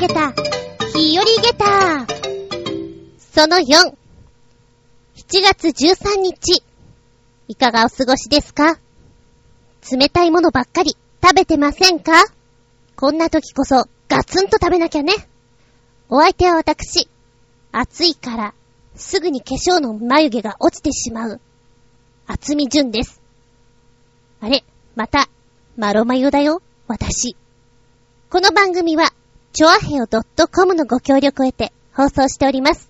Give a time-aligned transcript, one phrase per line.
[0.00, 0.32] げた、
[0.94, 2.06] 日和げた。
[3.18, 3.94] その4。
[5.14, 6.62] 7月13日。
[7.48, 8.78] いかがお過ごしですか？
[9.92, 12.12] 冷たいものばっかり食べてませんか？
[12.96, 15.12] こんな時こそガツンと食べなきゃね。
[16.08, 17.06] お相手は私。
[17.70, 18.54] 暑いから、
[18.96, 21.40] すぐに化粧の眉毛が落ちてしまう。
[22.26, 23.20] 厚み純です。
[24.40, 24.64] あれ、
[24.96, 25.28] また、
[25.76, 27.36] マロマヨだよ、私。
[28.30, 29.12] この番組は、
[29.52, 32.88] ちょあへよ .com のご協力を得て放送しております。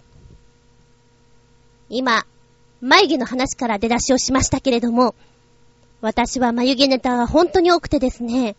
[1.89, 2.27] 今、
[2.83, 5.15] 眉毛の話から出だしをしましたけれども、
[6.03, 8.57] 私は眉毛ネタが本当に多くてですね、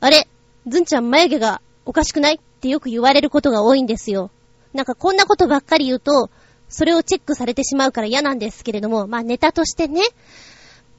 [0.00, 0.26] あれ、
[0.66, 4.30] ずんちゃん眉毛がおかしくないってよく言われることが多いんですよ。
[4.72, 6.30] なんかこんなことばっかり言うと、
[6.70, 10.02] それをチェックされてしまうから嫌なんですけれども、まあネタとしてね。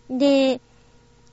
[0.10, 0.62] で、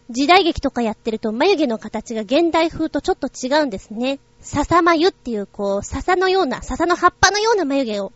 [0.08, 4.18] 時代劇とかやってると眉毛の形が現代風とちょっと違うんですね。
[4.40, 8.12] 笹眉っていうこう、笹のような、笹の葉っぱのような眉毛を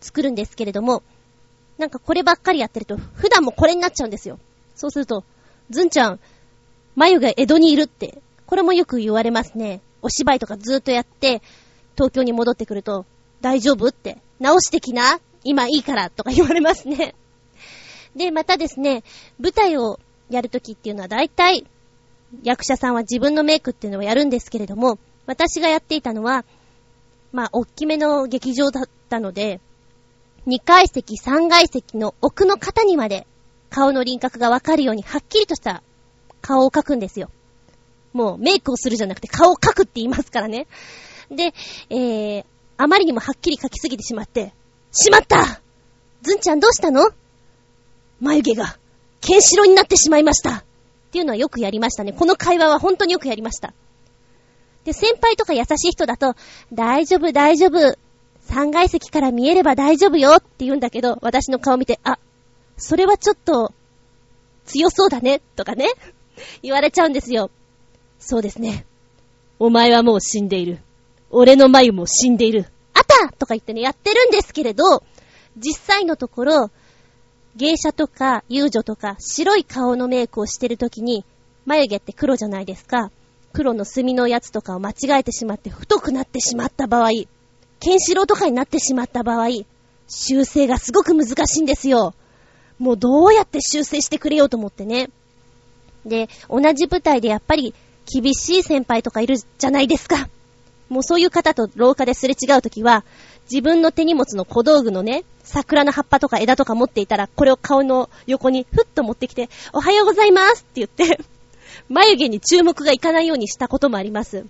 [0.00, 1.02] 作るんですけれども、
[1.78, 4.38] なんかこればっかりやってると、普段もこれになっちゃうんですよ。
[4.74, 5.24] そうすると、
[5.70, 6.20] ずんちゃん、
[6.94, 9.80] 眉が江戸にいるって、これもよく言われますね。
[10.02, 11.42] お芝居とかずーっとやって、
[11.96, 13.06] 東京に戻ってくると、
[13.40, 17.14] 大丈夫って、直してきな今いいからとか言われますね。
[18.14, 19.04] で、またですね、
[19.40, 19.98] 舞台を
[20.28, 21.66] やるときっていうのは大体、
[22.42, 26.44] 役者さんは自分のメイクっていうのをやるんですけれども、私がやっていたのは、
[27.32, 29.60] まあ、おっきめの劇場だったので、
[30.46, 33.26] 2階席、3階席の奥の方にまで
[33.70, 35.82] 顔の輪郭がわかるようにはっきりとした
[36.40, 37.30] 顔を描くんですよ。
[38.12, 40.66] もうメイクをするじゃなくて顔を描くって言いますからね。
[41.30, 41.54] で、
[41.88, 42.44] えー、
[42.76, 44.52] あまりにもはっきり描きすぎてしまって、
[44.90, 45.60] しまった
[46.22, 47.10] ずんちゃんどうしたの?
[48.20, 48.76] 眉毛が
[49.20, 50.58] ケンシロになってしまいました。
[50.58, 50.64] っ
[51.12, 52.12] ていうのはよくやりましたね。
[52.12, 53.72] この会話は本当によくやりました。
[54.84, 56.34] で、先輩とか優しい人だと、
[56.72, 57.96] 大丈夫、大丈夫。
[58.48, 62.18] 3階席から見えれば大丈夫よって言うんだけど、私の顔見て、あ、
[62.76, 63.72] それはちょっと、
[64.64, 65.88] 強そうだね、とかね。
[66.62, 67.50] 言われちゃうんですよ。
[68.18, 68.86] そうですね。
[69.58, 70.80] お前はもう死んでいる。
[71.30, 72.66] 俺の眉も死んでいる。
[72.94, 75.04] あたとか言ってね、やってるんですけれど、
[75.56, 76.70] 実際のところ、
[77.56, 81.24] 芸者とか遊女とか白い顔のメイクをしてるときに、
[81.66, 83.10] 眉毛って黒じゃないですか。
[83.52, 87.10] 黒の墨のやつとかを間違えてしまって太くなってしまった場合、
[87.80, 89.48] ケンシロウとかになってしまった場合、
[90.08, 92.14] 修正がすごく難しいんですよ。
[92.78, 95.10] もうどうやって修正してくれようと思ってね。
[96.04, 97.74] で、同じ舞台でやっぱり
[98.06, 100.28] 厳しい先輩とかいるじゃないですか。
[100.88, 103.04] もうそういう方と廊下ですれ違うときは、
[103.50, 111.20] 自分の手荷物の小道具のね、桜の葉っぱとか枝とか持っていたら、これを顔の横にふっと持ってきて、おはようございますって言って
[111.88, 114.46] 眉毛に注目がいかないようにしたこともあります。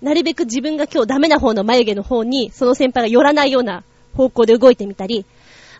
[0.00, 3.84] なるべく自分が今日ダメな方の眉毛の方に、その先輩が寄らないような
[4.14, 5.24] 方向で動いてみたり、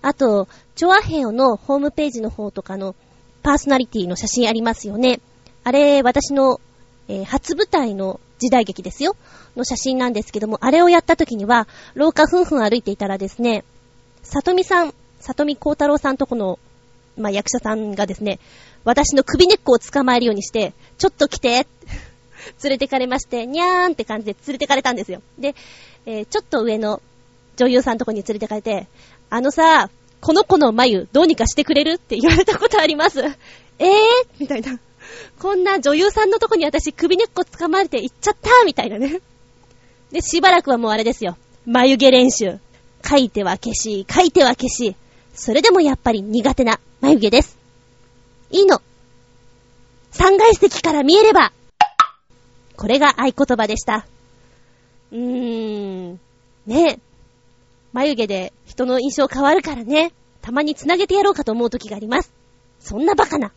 [0.01, 2.95] あと、チョアヘオのホームページの方とかの
[3.43, 5.21] パーソナリティの写真ありますよね。
[5.65, 6.61] あれ、私の、
[7.09, 9.17] えー、初舞台の時代劇ですよ。
[9.57, 13.65] の写真なんですけども、あれをやった時には、廊下ふんふん歩いていたらですね、
[14.23, 16.59] 里見さん、里見幸太郎さんとこの、
[17.17, 18.39] まあ、役者さんがですね、
[18.85, 21.67] 私の首根っこを捕まえるようにして、ちょっと来て、
[22.65, 25.23] 連れてかれまして、にゃーんって感じで連れてかれたんですよ。
[25.39, 25.55] で、
[26.07, 27.01] えー、ちょっと上の
[27.57, 28.87] 女優さんとこに連れてかれて、
[29.31, 29.91] あのさ、
[30.21, 31.93] この子の眉どうにかしてくれる？
[31.95, 33.21] って言われたことあります。
[33.79, 33.91] えー？
[34.39, 34.79] みたいな。
[35.39, 38.51] こんな女優さんのとこに私首根っこ掴まれて行っちゃった？
[38.65, 39.21] みたいなね。
[40.11, 41.37] で、しばらくはもうあれですよ。
[41.67, 42.59] 眉毛練習。
[43.09, 44.95] 書いては消し、書いては消し。
[45.35, 47.59] それでもやっぱり苦手な眉毛です。
[48.53, 48.81] いいの。
[50.13, 51.53] 三階席から見えれば。
[52.77, 54.07] これが合言葉でした。
[55.11, 56.21] うーん。
[56.65, 56.99] ねえ。
[57.93, 60.13] 眉毛で人の印象変わるからね。
[60.43, 62.33] たまに繋げてやろうかと思う時があります。
[62.79, 63.53] そんなバカな。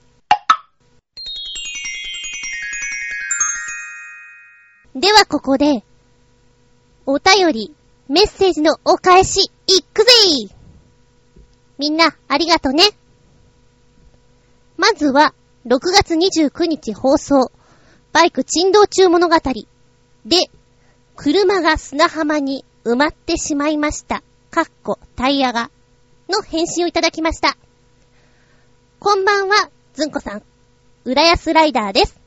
[4.96, 5.84] ではここで、
[7.06, 7.76] お便り、
[8.09, 10.09] メッセージのお返し、いくぜ
[11.78, 12.86] みんな、ありがとね。
[14.78, 15.34] まずは、
[15.66, 17.52] 6月29日放送、
[18.12, 19.36] バイク珍道中物語
[20.26, 20.50] で、
[21.16, 24.24] 車が砂浜に埋まってしまいました。
[24.52, 25.72] かっこ、タイヤが、
[26.30, 27.58] の返信をいただきました。
[29.00, 30.44] こんばんは、ずんこさん。
[31.04, 32.20] 浦安ライダーです。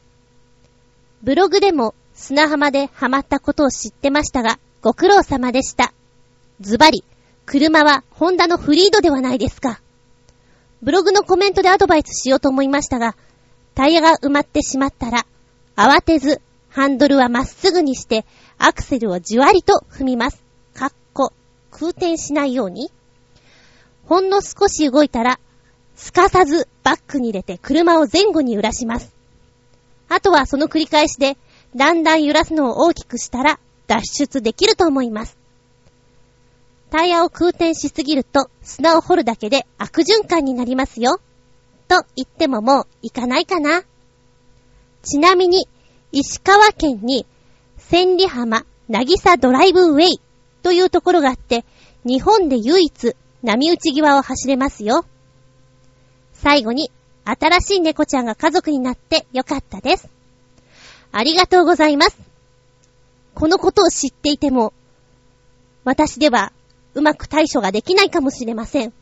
[1.22, 5.92] ブログでも砂浜でハマったことを知ってましたが、ご苦労様でした。
[6.60, 7.04] ズバリ、
[7.46, 9.80] 車はホンダのフリードではないですか。
[10.82, 13.16] ブログのコメントでアドバイスしようと思いましたが、
[13.74, 15.26] タイヤが埋まってしまったら、
[15.76, 18.24] 慌てず、ハンドルはまっすぐにして、
[18.58, 20.42] アクセルをじわりと踏みます。
[20.74, 21.32] かっこ、
[21.70, 22.90] 空転しないように。
[24.06, 25.40] ほんの少し動いたら、
[25.96, 29.12] すかさずバックに入れて車を前後に揺らします。
[30.08, 31.36] あとはその繰り返しで、
[31.74, 35.37] だんだん揺らすのを大きくしたら、脱出できると思います。
[36.90, 41.20] タイヤを空転しすぎると砂を掘るだけで悪循環になりますよ。
[41.86, 43.82] と言ってももう行かないかな。
[45.02, 45.68] ちなみに、
[46.12, 47.26] 石川県に
[47.76, 50.20] 千里浜なぎさドライブウェイ
[50.62, 51.64] というところがあって、
[52.04, 55.04] 日本で唯一波打ち際を走れますよ。
[56.32, 56.90] 最後に、
[57.24, 60.08] 新しい猫ちゃんが家族になってよかったです。
[61.12, 62.18] ありがとうございます。
[63.34, 64.72] このことを知っていても、
[65.84, 66.52] 私では
[66.98, 68.92] うまく対処ができないかもしれません。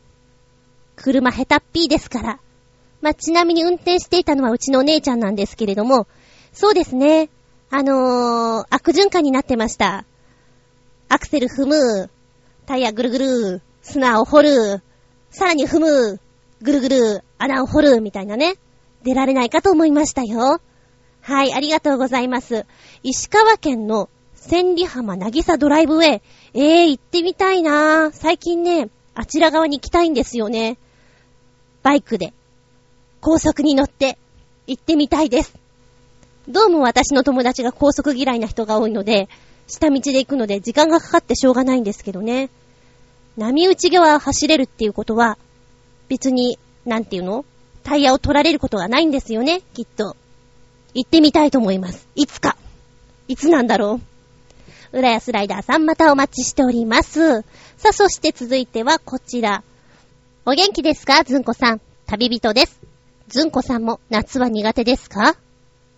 [0.95, 2.39] 車下手っぴーですから。
[3.01, 6.07] まあ、ちなみに運転していたのはうちのお姉ちゃんなんですけれども、
[6.53, 7.29] そうですね。
[7.69, 10.05] あのー、悪循環になってました。
[11.09, 12.09] アクセル踏む、
[12.67, 14.83] タイヤぐるぐる、砂を掘る、
[15.31, 16.19] さらに踏む、
[16.61, 18.55] ぐるぐる、穴を掘る、みたいなね。
[19.03, 20.61] 出られないかと思いましたよ。
[21.21, 22.65] はい、ありがとうございます。
[23.03, 24.09] 石川県の
[24.47, 26.21] 千里浜なぎさドライブウェイ。
[26.53, 30.77] えー、行ってみたいな最近ね、あちら側に行きたいんですよね。
[31.83, 32.33] バイクで。
[33.19, 34.17] 高速に乗って、
[34.65, 35.53] 行ってみたいです。
[36.47, 39.27] どうも私の友達が高速嫌いな人が多いので、
[39.67, 42.49] 下道で行くので時間がかかってしょうがないんですけどね。
[43.35, 45.37] 波打ち際走れるっていうことは、
[46.07, 47.43] 別に、なんていうの？
[47.83, 50.15] タイヤを取られることがないんですよね、きっと。
[50.93, 52.07] 行ってみたいと思います。
[52.15, 52.55] いつか。
[53.27, 54.16] いつなんだろう？
[54.97, 57.43] 浦安ライダーさんまたお待ちしております。
[57.77, 59.63] さあ、そして続いてはこちら。
[60.43, 61.23] お元気ですか？
[61.23, 61.81] ずんこさん。
[62.07, 62.81] 旅人です。
[63.27, 65.37] ずんこさんも夏は苦手ですか？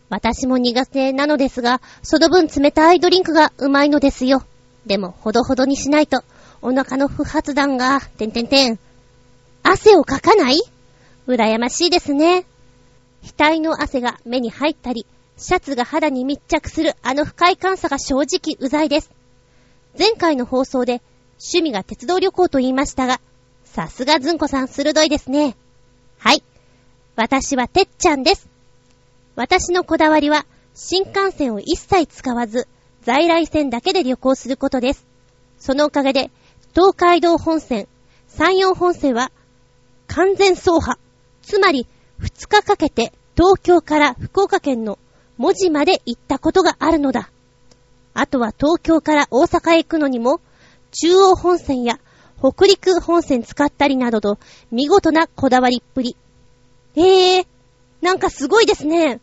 [0.10, 4.44] 私も苦手なのですが、その分冷たいドリンクがうまいのですよ。
[4.86, 6.24] でも、ほどほどにしないと、
[6.62, 8.78] お腹の不発弾が、てんてんてん。
[9.64, 10.58] 汗をかかない？
[11.26, 12.44] 羨ましいですね。
[13.38, 15.06] 額の汗が目に入ったり、
[15.40, 19.10] シャツが肌に密着するあの不快感さが正直うざいです。
[19.98, 21.02] 前回の放送で
[21.40, 23.22] 趣味が鉄道旅行と言いましたが、
[23.64, 25.56] さすがずんこさん鋭いですね。
[26.18, 26.44] はい。
[27.16, 28.50] 私はてっちゃんです。
[29.38, 30.46] 私のこだわりは
[30.76, 32.68] 新幹線を一切使わず
[33.02, 35.08] 在来線だけで旅行することです。
[35.58, 36.32] そのおかげで
[36.76, 37.88] 東海道本線、
[38.28, 39.32] 山陽本線は
[40.08, 40.98] 完全走破。
[41.42, 41.88] つまり
[42.20, 45.00] 2日かけて東京から福岡県の
[45.40, 47.32] 文字まで行ったことがあるのだ。
[48.14, 50.42] あとは東京から大阪へ行くのにも、
[50.92, 51.98] 中央本線や
[52.38, 54.38] 北陸本線使ったりなどと、
[54.70, 56.18] 見事なこだわりっぷり。
[56.98, 57.46] ええー、
[58.02, 59.22] なんかすごいですね。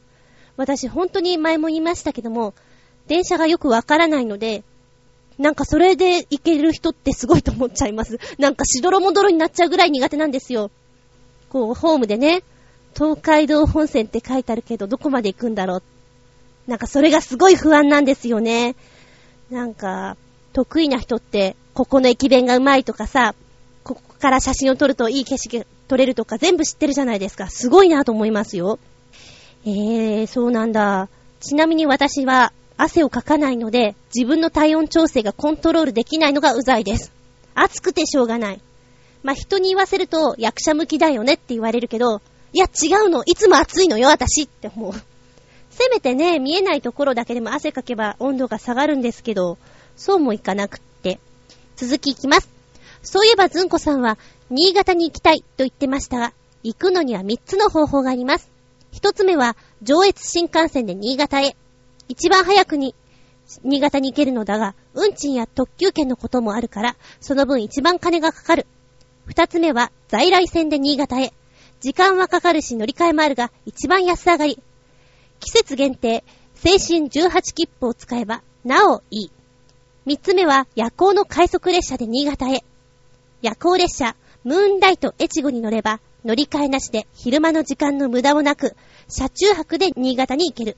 [0.56, 2.54] 私本当に前も言いましたけども、
[3.08, 4.64] 電車がよくわからないので、
[5.36, 8.18] なんかそれで行ける人ってすごいと思っちゃいます。
[8.38, 10.70] なんかしどろもどろになっちゃうぐらい苦手なんですよ。
[11.50, 12.42] こう、ホームでね、
[12.94, 15.82] 東海道本線って書いてあるけど、どこまで行くんだろう
[16.66, 18.74] なんかそれがすごい不安なんですよね。
[19.50, 20.16] なんか、
[20.52, 23.34] 得意な人って、ここの駅弁がうまいとかさ、
[23.84, 27.48] ここから写真を撮るといい景色撮れるとか全部知ってるじゃないですか。
[27.48, 28.78] すごいなと思いますよ。
[29.64, 31.08] えー、そうなんだ。
[31.40, 37.12] ちなみに私は汗をかかないので、自分の体温調整がコントロールできないのがうざいです。
[37.54, 38.61] 暑くてしょうがない。
[39.23, 42.20] まあ、人に言わせると役者向きだよねって言われるけど、
[42.52, 44.92] いや違うの、いつも暑いのよ、私って思う。
[45.76, 49.59] せめてね、見えないところだけでも汗かけば温度が下がるんですけど、
[49.97, 51.21] そうもいかなくって。
[51.76, 52.49] 続きいきます。
[53.02, 54.18] そういえばずんこさんは、
[54.49, 58.50] 新潟に行きたいと言ってましたが、行くのには3つの方法があります。
[58.95, 61.56] 1つ目は、上越新幹線で新潟へ。
[62.09, 62.95] 一番早くに、
[63.62, 68.66] 新潟に行けるのだが、運賃や特急券のこともあるから、その分一番金がかかる。
[69.28, 71.33] 2つ目は、在来線で新潟へ。
[71.80, 74.62] 時間はかかるし乗り換えもあるが、一番安上がり。
[75.40, 76.25] 季節限定、
[76.64, 79.31] 青春18切符を使えば、なおいい。
[80.05, 82.64] 三つ目は、夜行の快速列車で新潟へ。
[83.43, 88.75] 夜行列車、ムーンライト越後に乗れば、乗り換えなしで昼間の時間の無駄もなく、
[89.09, 90.76] 車中泊で新潟に行ける。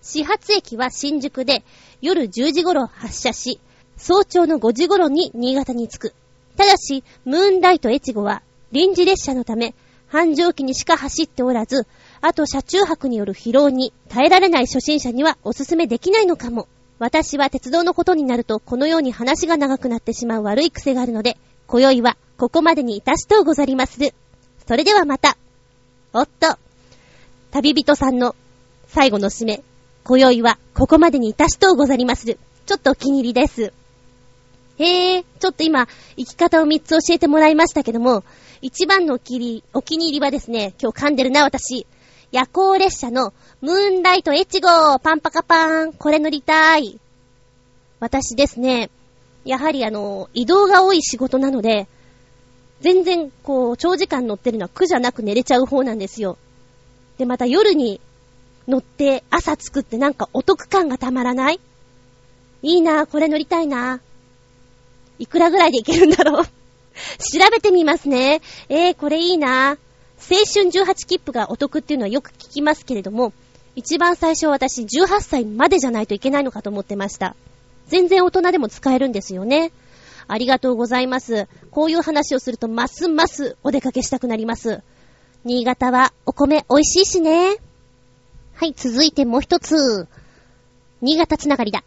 [0.00, 1.64] 始発駅は新宿で、
[2.00, 3.60] 夜10時頃発車し、
[3.96, 6.14] 早朝の5時頃に新潟に着く。
[6.56, 9.74] ただし、ムーンライト越後は臨時列車のため、
[10.08, 11.86] 繁盛期にしか走っておらず、
[12.26, 16.68] あと車中泊による疲労に耐えられない初心者にはおすすめできないのかも。
[16.98, 24.14] 私は鉄道のことになるとこのように話が長くなってしまう悪い癖があるので、今宵はここまでにいたしとうござりまする。
[24.66, 25.36] それではまた。
[26.14, 26.56] おっと、
[27.50, 28.34] 旅人さんの
[28.86, 29.62] 最後の締め、
[30.02, 32.38] 今宵はここまでにいたしとうござりまする。
[32.64, 33.74] ちょっとお気に入りです。
[34.78, 38.24] へえ、ちょっと今、生き方を3つ教えてもらいましたけども、
[38.62, 41.86] 一番のお気にお気に入りはですね、今日噛んでるな、私。
[42.34, 46.98] 夜行列車のムーンライトエチゴパンパカパーンこれ乗りたい。
[48.00, 48.90] 私ですね、
[49.44, 51.86] やはりあの、移動が多い仕事なので、
[52.80, 56.36] 全然こう、長時間乗ってるのは苦じゃなく寝れちゃう方なんですよ。
[57.18, 58.00] で、また夜に
[58.66, 61.60] 乗って朝作ってなんかお得感がたまらない
[62.62, 64.00] いいなぁこれ乗りたいなぁ
[65.20, 66.50] いくらぐらいでいけるんだろう 調
[67.52, 68.40] べてみますね。
[68.68, 69.76] えー、これいいな青
[70.30, 73.32] 青春18切符がお得っていうのはよく聞きますけれども、
[73.76, 77.36] 一番最初私18歳までじゃないといけないのかと思ってました。
[77.88, 79.70] 全然大人でも使えるんですよね。
[80.26, 81.46] ありがとうございます。
[81.70, 84.82] こういう話をするとますますお出かけしたくなります。
[85.44, 87.56] 新潟はお米美味しいしね。
[88.54, 90.08] はい、続いてもう一つ。
[91.02, 91.84] 新潟つながりだ。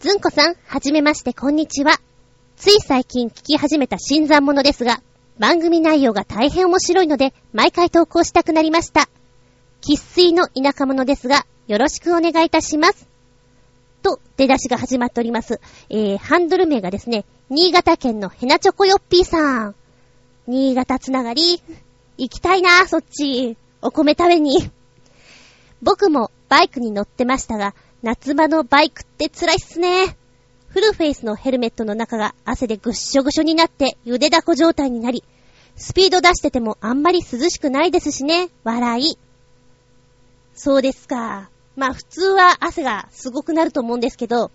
[0.00, 2.00] ずんこさん、はじめまして、こんにちは。
[2.56, 5.00] つい最近聞き始めた新参者ですが、
[5.38, 9.08] 番組内容が大変面白いので、毎回投稿したくなりました。
[9.80, 13.08] 喫水の田舎者ですが、よろしくお願いいたします。
[14.02, 15.60] と、出だしが始まっております。
[15.90, 19.74] えー、ハンドル名がですね、新潟県のヘナチョコヨッピーさん。
[20.46, 21.62] 新潟つながり、
[22.16, 23.56] 行きたいな、そっち。
[23.80, 24.70] お米食べに。
[25.82, 30.17] 僕もバイクに乗ってましたが、夏場のバイクって辛いっすね。
[30.78, 35.24] フルフェイスのヘルメットの中が汗でぐっしょぐしょになって茹でだこ状態になり、
[35.74, 38.48] スピード出しててもあんまり涼しくないですしね。
[38.62, 39.18] 笑い。
[40.54, 41.50] そうですか。
[41.74, 44.52] まあ普通は汗がすごくなると思うんですけど、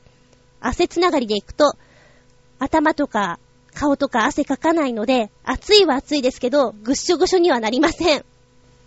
[0.61, 1.75] 汗つながりでいくと、
[2.57, 3.37] 頭とか
[3.73, 8.23] 顔とか汗かかないので、暑いは暑いですけど、ぐっしょぐしょにはなりません。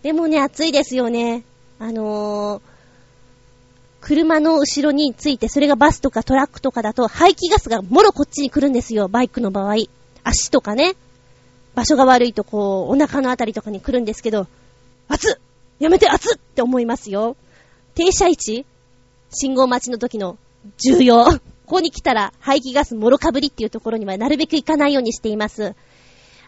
[0.01, 1.43] でもね、暑いですよね。
[1.77, 2.76] あのー、
[4.07, 9.75] 車の後ろについて、それがバスとかトラックとかだと、排気ガスがもろこっちに来るんですよ、バイクの場合。
[10.23, 10.95] 足とかね。
[11.75, 14.47] 場所が悪いとこう、お腹のあたりとかに来るんですけど、
[15.09, 15.35] 熱っ
[15.79, 17.35] やめて熱っって思いますよ。
[17.95, 18.65] 停車位置
[19.29, 20.37] 信号待ちの時の
[20.77, 21.25] 重要。
[21.25, 25.75] ここに来たら排気ガスもろかぶりっていうところにはなるべく行かないようにしています。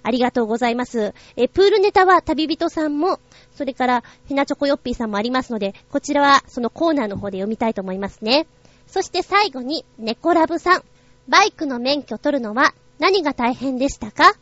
[0.01, 1.13] ありがとうございます。
[1.35, 3.19] え、プールネタは旅人さんも、
[3.59, 8.47] それから、ひなチョコヨッピーさんもありますので、こちらはそのコーナーの方で読みたいと思いますね。
[8.87, 10.83] そして最後に、ネコラブさん。
[11.27, 14.33] バイクの免許取るのは何が大変でしたか？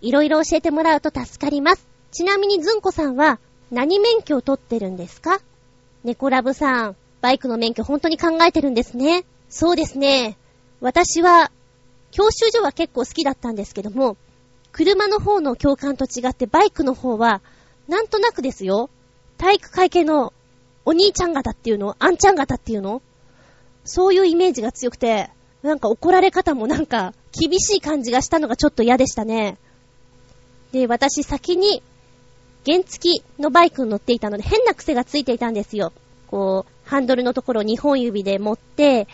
[0.00, 1.86] いろいろ教えてもらうと助かります。
[2.10, 3.38] ちなみにずんこさんは
[3.70, 5.40] 何免許を取ってるんですか？
[6.04, 9.24] ネコラブさん、バイクの免許本当に考えてるんですね。
[9.48, 10.38] そうですね。
[10.80, 11.52] 私は、
[12.10, 14.16] 教習所は結構好きだったんですけども、
[14.72, 17.42] 車の方の教官と違ってバイクの方は、
[17.88, 18.90] なんとなくですよ。
[19.38, 20.32] 体育会系の
[20.84, 23.02] お兄ちゃん方っていうのあんちゃん方っていうの？
[23.84, 25.30] そういうイメージが強くて、
[25.62, 29.56] なんか怒られ方もなんか厳しい感じがしたのがちょっと嫌でしたね。
[30.72, 31.82] で、私先に
[32.66, 35.92] 原付きのバイクに乗っていたので変な癖がついていたんですよ。
[36.26, 39.08] こう、ハンドルのところを2本指で持って、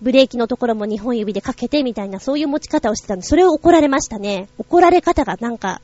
[0.00, 4.48] ブレーキのところも2本指でかけてみたいな、そういう持ち方をしてたんで、それを怒られましたね。
[4.56, 5.82] 怒られ方がなんか、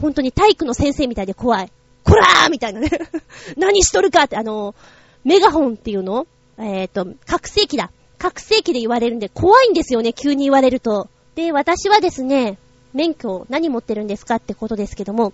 [0.00, 1.72] 本当に体育の先生みたいで怖い。
[2.04, 2.90] こらーみたいなね。
[3.56, 4.74] 何しとるかって、あの、
[5.24, 6.26] メガホンっていうの？
[6.58, 7.90] えっ、ー、と、覚醒器だ。
[8.18, 11.08] 覚醒器で言われるんで怖いんですよね、急に言われると。
[11.34, 12.58] で、私はですね、
[12.92, 15.32] 免許何持ってるんですかってことですけども、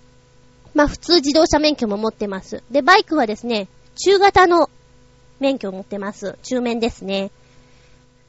[0.75, 2.63] まあ普通自動車免許も持ってます。
[2.71, 4.71] で、バイクはですね、中型の
[5.41, 6.39] 免許を持ってます。
[6.43, 7.31] 中面ですね。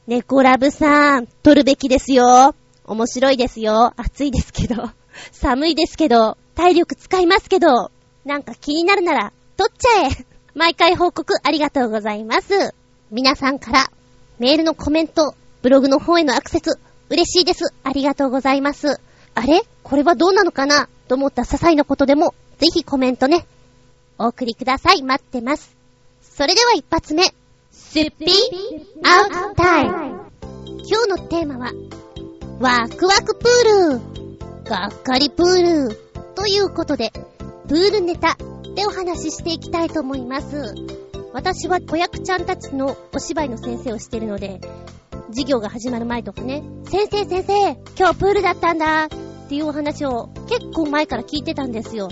[0.06, 2.54] 猫ラブさん、撮るべきですよ。
[2.84, 3.92] 面白いですよ。
[3.96, 4.90] 暑いですけど。
[5.30, 6.36] 寒いですけど。
[6.54, 7.92] 体力使いますけど。
[8.24, 10.26] なんか気になるなら、撮っちゃえ。
[10.54, 12.74] 毎回報告ありがとうございます。
[13.10, 13.90] 皆さんから、
[14.38, 17.72] メールのコメント、ブログの方へのアクセス、嬉しいです。
[17.82, 19.00] ありがとうございます。
[19.34, 19.62] あれ？
[19.82, 20.88] これはどうなのかな？
[21.08, 23.46] と思った些細なことでも、ぜひコメントね。
[24.18, 25.02] お送りください。
[25.02, 25.74] 待ってます。
[26.22, 27.24] それでは一発目。
[27.72, 28.26] すっぴ
[29.02, 30.30] アウトタイム。
[30.86, 31.72] 今日のテーマは、
[32.60, 34.70] ワクワクプール。
[34.70, 36.00] がっかりプール。
[36.34, 37.12] ということで、
[37.70, 38.36] プールネタ
[38.74, 40.74] でお話ししていきたいと思います。
[41.32, 44.60] 私は子役ちゃんたちのお芝居の先生をしてるので、
[45.28, 49.08] 授業が始まる前とかね、先生先生、今日プールだったんだっ
[49.48, 52.08] ていうお話を結構前から聞いてたんですよ。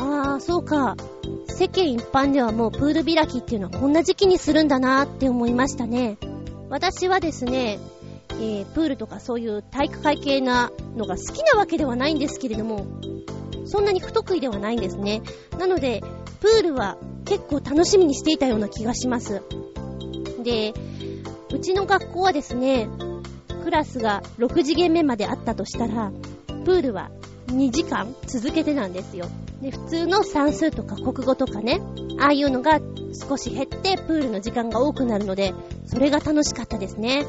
[0.00, 0.96] あー、そうか。
[1.48, 6.18] 世間一般ではもうプール開きっていうのはこんな時期にするんだなって思いましたね。
[6.68, 7.78] 私はですね、
[8.32, 12.84] えー、プールとかそういう体育会系なのが好きなわけではないんですけれども、
[13.74, 15.20] そんなに不得意ではないんですね。
[15.58, 16.00] なので、
[16.38, 19.42] プールは結構楽しみにしていたような気がします。
[20.44, 20.72] で、
[21.52, 22.88] うちの学校はですね、
[23.64, 26.12] クラスが6次元目まであったとしたら、
[26.64, 27.10] プールは
[27.48, 29.26] 2時間続けてなんですよ。
[29.60, 31.80] で、普通の算数とか国語とかね、
[32.20, 32.78] ああいうのが
[33.28, 35.52] 少し減ってプールの時間が多くなるので、
[35.86, 37.26] それが楽しかったですね。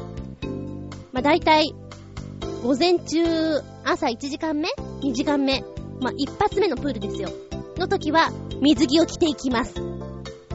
[1.10, 1.74] まあ大体、
[2.62, 3.24] 午前中、
[3.84, 4.68] 朝1時間目
[5.02, 5.64] ?2 時間目。
[6.00, 7.30] まあ一発目のプールですよ。
[7.76, 9.74] の時は、水着を着ていきます。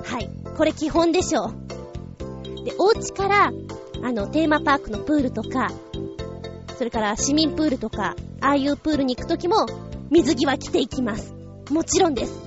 [0.03, 0.29] はい。
[0.57, 2.65] これ基本でしょう。
[2.65, 3.51] で、お家から、
[4.03, 5.71] あの、テーマパークのプールとか、
[6.77, 9.67] それから市民プールとか、ああいうプールに行くときも、
[10.09, 11.33] 水着は着ていきます。
[11.69, 12.39] もちろんです。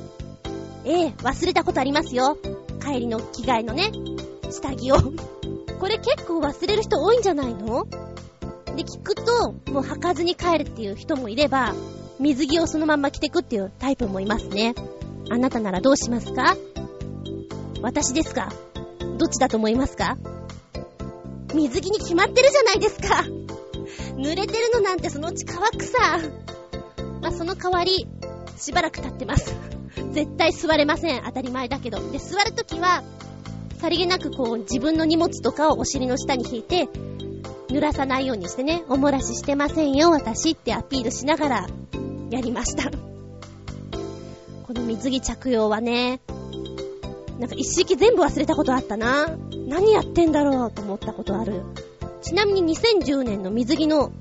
[0.84, 2.36] ええ忘れたことありますよ。
[2.84, 3.90] 帰りの着替えのね、
[4.50, 4.96] 下着を
[5.80, 7.86] これ結構忘れる人多いんじゃないの？
[8.76, 11.74] で、聞くと、もう履かずに帰るっていう人もいれば、
[12.18, 14.74] 水着をそのまま着てくっていうタイプもいますね。
[15.30, 16.56] あなたならどうしますか？
[17.82, 18.52] 私ですか？
[19.18, 20.16] どっちだと思いますか？
[21.54, 23.24] 水着に決まってるじゃないですか
[24.16, 26.18] 濡れてるのなんてそのうち乾くさ。
[27.20, 28.06] まあ、その代わり、
[28.58, 29.56] しばらく経ってます。
[30.12, 31.22] 絶対座れません。
[31.24, 31.98] 当たり前だけど。
[32.10, 33.02] で、座るときは、
[33.80, 36.88] さりげなくこう、自分の荷物とかをお尻の下に引いて、
[37.68, 41.66] 濡らさないようにしてね、おもらししてませんよ、私ってアピールしながら、
[42.30, 42.90] やりました。
[44.66, 46.20] この水着着用はね、
[47.38, 49.28] なんか一式全部忘れたことあったな。
[49.68, 51.62] 何やってんだろうと思ったことある。
[52.22, 54.12] ちなみに2010年の水着の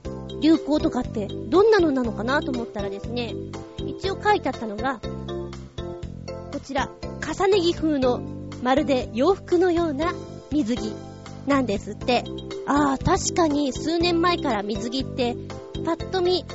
[0.41, 3.33] 流行とかってどんなのなのかなと思ったらですね、
[3.77, 4.99] 一応書いてあったのが、
[6.51, 6.89] こちら、
[7.21, 8.21] 重ね着風の
[8.61, 10.13] まるで洋服のような
[10.51, 10.93] 水着
[11.47, 12.23] なんですって。
[12.65, 15.35] ああ、確かに数年前から水着って
[15.85, 16.45] パッと見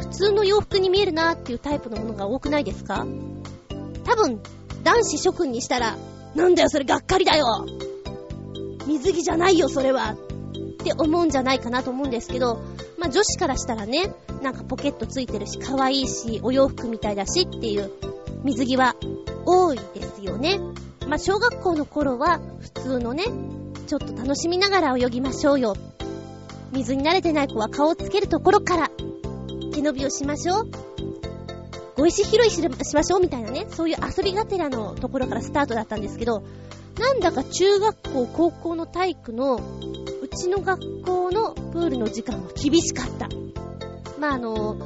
[0.00, 3.06] 普通の洋服に見えるなっていうタイプのものが多くないですか？
[4.04, 4.40] 多分、
[4.82, 5.96] 男子諸君にしたら、
[6.34, 7.66] なんだよそれがっかりだよ
[8.86, 10.16] 水着じゃないよそれはっ
[10.82, 12.56] て思うんじゃないかなと思うんですけど、
[12.98, 17.90] まあ女子からしたらね、なんかポケットついてるし、可愛いし、お洋服みたいだしっていう
[18.42, 18.96] 水着は
[19.44, 20.58] 多いですよね。
[21.06, 23.24] まあ小学校の頃は普通のね、
[23.86, 25.76] ちょっと楽しみながら泳ぎましょうよ。
[26.72, 28.90] 水に慣れてない子は顔をつけるところから
[29.72, 30.70] 背伸びをしましょう。
[31.96, 32.62] ご石拾いし
[32.94, 36.42] ましょうみたいなね、そういう遊びがてらのところからスタートだったんですけど、
[36.98, 43.28] なんだか中学校、高校の体育の、うちの学校のプールの時間は厳しかった。
[44.18, 44.76] まあ、あの、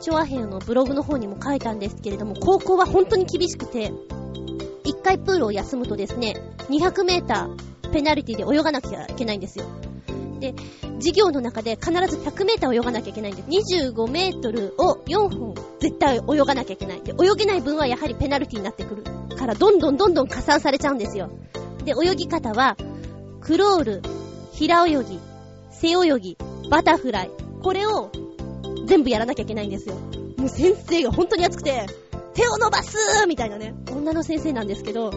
[0.00, 3.92] チョアヘヨのブログの方にも書いたんですけれども、高校は本当に厳しくて、
[4.84, 6.34] 一回プールを休むとですね、
[6.68, 9.64] 200メーターペナルティで泳がなきゃいけないんですよ。
[10.38, 10.54] で、
[10.98, 17.02] 授業の中で必ず100メーター泳がなきゃいけないんです、25メートルを4本絶対泳がなきゃいけない。
[17.02, 19.04] で、泳げない分はやはりペナルティになってくる
[19.36, 21.30] から、どんどんどんどん加算されちゃうんですよ。
[21.84, 22.76] で、泳ぎ方は、
[23.40, 24.02] クロール、
[24.52, 25.20] 平泳ぎ、
[25.70, 26.36] 背泳ぎ、
[26.70, 27.30] バタフライ、
[27.62, 28.10] これを
[28.86, 29.94] 全部やらなきゃいけないんですよ。
[30.36, 31.86] もう先生が本当に熱くて、
[32.34, 35.10] 手を伸ばすみたいなね、女の先生なんですけど、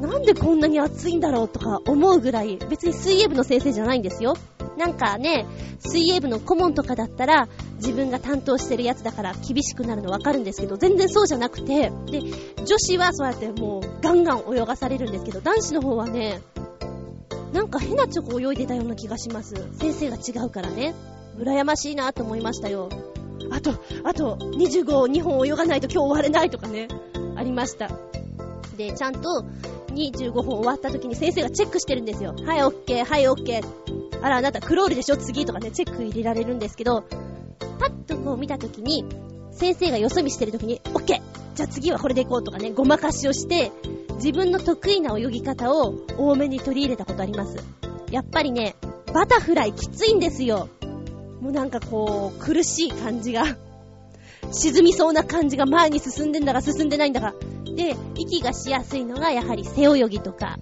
[0.00, 4.36] なんでこんなに暑いんだろうとか思うぐらい、別に水泳部の先生じゃないんですよ。
[4.76, 5.46] なんかね、
[5.78, 12.20] 水泳部の顧問とかだったら、自分が担当してるやつだから厳しくなるのわかるんですけど、全然そうじゃなくて、で、
[12.64, 16.40] 女子はそうやってもうガンガン泳がされるんですけど、男子の方はね、
[17.52, 19.54] なんか変なチョコ泳いでたような気がします。
[19.78, 20.94] 先生が違うからね。
[21.38, 22.88] 羨ましいなと思いましたよ。
[23.50, 23.72] あと、
[24.04, 26.88] あと、25、2本泳がないと今日終われないとかね、
[27.36, 27.90] ありました。
[28.76, 29.44] で、ちゃんと、
[29.96, 32.34] 25本終わった時に先生がチェックしてるんですよ。
[32.44, 34.22] はい、オッケー、はい、オッケー。
[34.22, 35.16] あら、あなたクロールでしょ？
[35.16, 37.02] 次とかね、チェック入れられるんですけど、
[37.78, 39.04] パッとこう見た時に、
[39.52, 41.20] 先生がよそ見してる時に、オッケー
[41.54, 43.72] じゃあ次はこれで行こうとかね、ごまかしをして、
[44.16, 47.56] 自分の得意な泳ぎ方を多めに取り入れたことあります。
[48.10, 48.76] やっぱりね、
[49.12, 50.68] バタフライきついんですよ。
[51.40, 53.44] もうなんかこう、苦しい感じが
[54.52, 57.34] 沈みそうな感じが前に進んでんだか進んでないんだか。
[57.64, 60.58] で、息がしやすいのがやはり背泳ぎとか、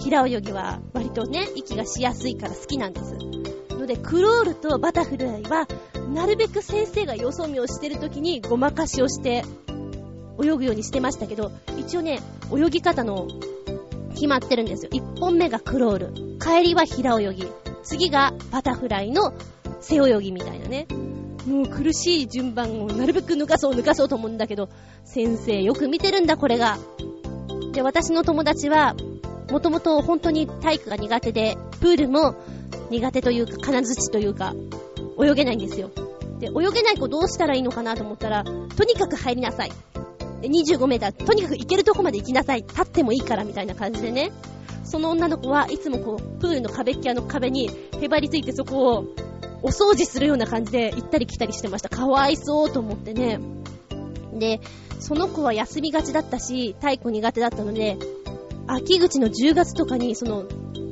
[0.00, 3.14] 平泳ぎは割とね、息がしやすいから好きなんです。
[3.82, 5.66] ので、クロールとバタフライは、
[6.14, 9.44] なるべく先生がよそ見をしてる時にごまかしをして
[10.42, 12.20] 泳ぐようにしてましたけど、一応ね、
[12.54, 13.26] 泳ぎ方の
[14.14, 14.90] 決まってるんですよ。
[14.92, 17.48] 1本目がクロール、帰りは平泳ぎ、
[17.82, 19.34] 次がバタフライの
[19.80, 20.86] 背泳ぎみたいなね。
[21.46, 24.68] もう苦しい順番をなるべく抜かそう抜かそうと思うんだけど、
[25.04, 26.78] 先生よく見てるんだこれが。
[27.72, 28.94] で、私の友達は、
[29.50, 32.36] もともと本当に体育が苦手で、プールも
[32.90, 34.54] 苦手というか、金槌というか、
[35.20, 35.90] 泳げないんですよ。
[36.38, 39.72] で、泳げない子どうしたらいいのかなと思ったら、とにかく入りなさい。
[40.42, 42.62] 25メーター、とにかく行けるとこまで行きなさい。
[42.62, 44.32] 立ってもいいから、みたいな感じでね。
[44.84, 49.04] その女の子はいつもこう、プールの壁っきの壁にへばりついてそこを
[49.62, 51.88] お掃除するような感じで行ったり来たりしてました。
[51.88, 53.40] かわいそうと思ってね。
[54.34, 54.60] で、
[54.98, 57.98] その子は休みがちだったし、体育苦手だったので、
[58.66, 60.44] 秋口の10月とかに、その、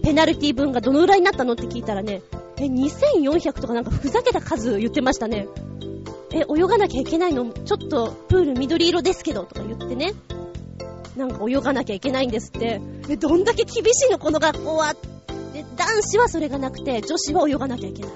[0.02, 2.22] ペナルティ分がどのぐらいになったのって聞いたらね、
[2.56, 5.48] え、2400とかなんかふざけた数言ってましたね。
[6.32, 7.50] え、泳がなきゃいけないの？
[7.52, 10.12] ちょっとプール緑色ですけど、とか言ってね。
[11.16, 12.80] なんか泳がなきゃいけないんですって。
[13.08, 14.94] え、どんだけ厳しいのこの学校は。
[15.52, 18.10] で、男子はそれがなくて、女子は泳がなきゃいけない。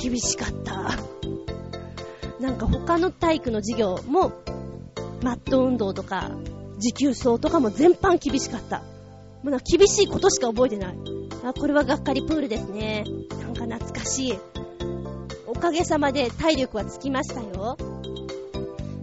[0.00, 0.96] 厳しかった。
[2.40, 4.32] なんか他の体育の授業も、
[5.22, 6.30] マット運動とか、
[6.78, 8.78] 持久走とかも全般厳しかった。
[8.78, 8.84] も
[9.44, 10.96] うなんか厳しいことしか覚えてない。
[11.44, 13.04] あ、これはがっかりプールですね。
[13.40, 14.38] なんか懐かしい。
[15.46, 17.76] おかげさまで体力はつきましたよ。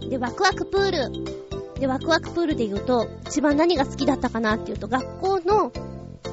[0.08, 1.80] で、ワクワクプール。
[1.80, 5.72] で、ワクワクプールで言うと、一番何が好きだったかなっていうと、学校の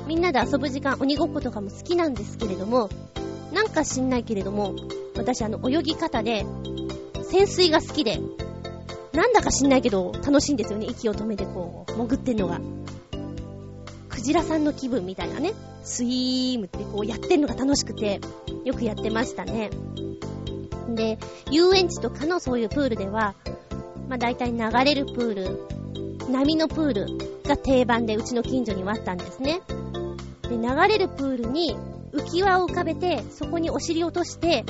[0.08, 2.90] みんなで遊ぶ時間、鬼ごっことかも好きなんですけれども、
[3.52, 4.76] なんか知んないけれども、
[5.16, 6.46] 私あの、泳ぎ方で、
[7.30, 8.20] 潜水が好きで、
[9.14, 10.88] なんだか知んないけど、楽しいんですよね。
[10.90, 12.62] 息を止めてこう、潜ってんのが。
[14.10, 15.54] クジラさんの気分みたいなね。
[15.84, 18.22] スイームってこうやってんのが楽しくて、
[18.64, 19.70] よくやってましたね。
[20.90, 21.18] で、
[21.50, 23.36] 遊園地とかのそういうプールでは、
[24.08, 27.08] まあ大体流れるプール、波のプール
[27.44, 29.62] が定番でうちの近所にはあったんですね。
[30.44, 31.76] で、流れるプールに
[32.14, 34.64] 浮き輪を浮かべて、そこにお尻落として、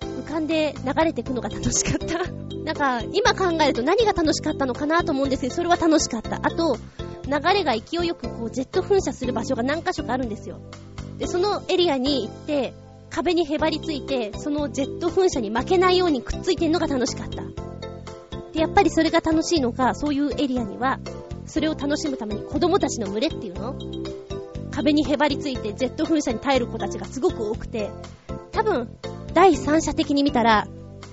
[0.00, 2.30] 浮かんで流れていくのが楽しかった。
[2.64, 6.36] なんか、今考えると何が楽しかったのかなと思うんですけど、それは楽しかった。
[6.36, 6.76] あと、
[7.26, 10.60] 流れが勢いよくこう、ジェット噴射する場所が何箇所かあるんですよ。
[11.18, 12.74] で、そのエリアに行って、
[13.10, 17.42] 壁にへばりついて、そのジェット噴射に負けないようにくっついてんのが楽しかった。
[18.52, 21.00] で、やっぱりそれが楽しいのか、そういうエリアには、
[21.46, 23.76] それを楽しむために子供たちの群れっていうの
[24.70, 27.90] 壁にへばりついてジェット噴射に耐える子たちがすごく多くて、
[28.52, 28.88] 多分、
[29.34, 30.66] 第三者的に見たら、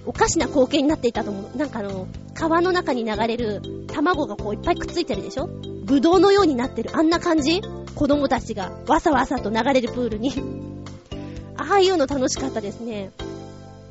[0.05, 1.57] おかしな光景になっていたと思う。
[1.57, 5.47] なんかあの、川の中に流れる卵がこういっぱいくっついてるでしょ？
[5.85, 6.91] ぶどうのようになってる。
[6.93, 7.61] あんな感じ？
[7.95, 10.31] 子供たちがわさわさと流れるプールに
[11.57, 13.11] ああいうの楽しかったですね。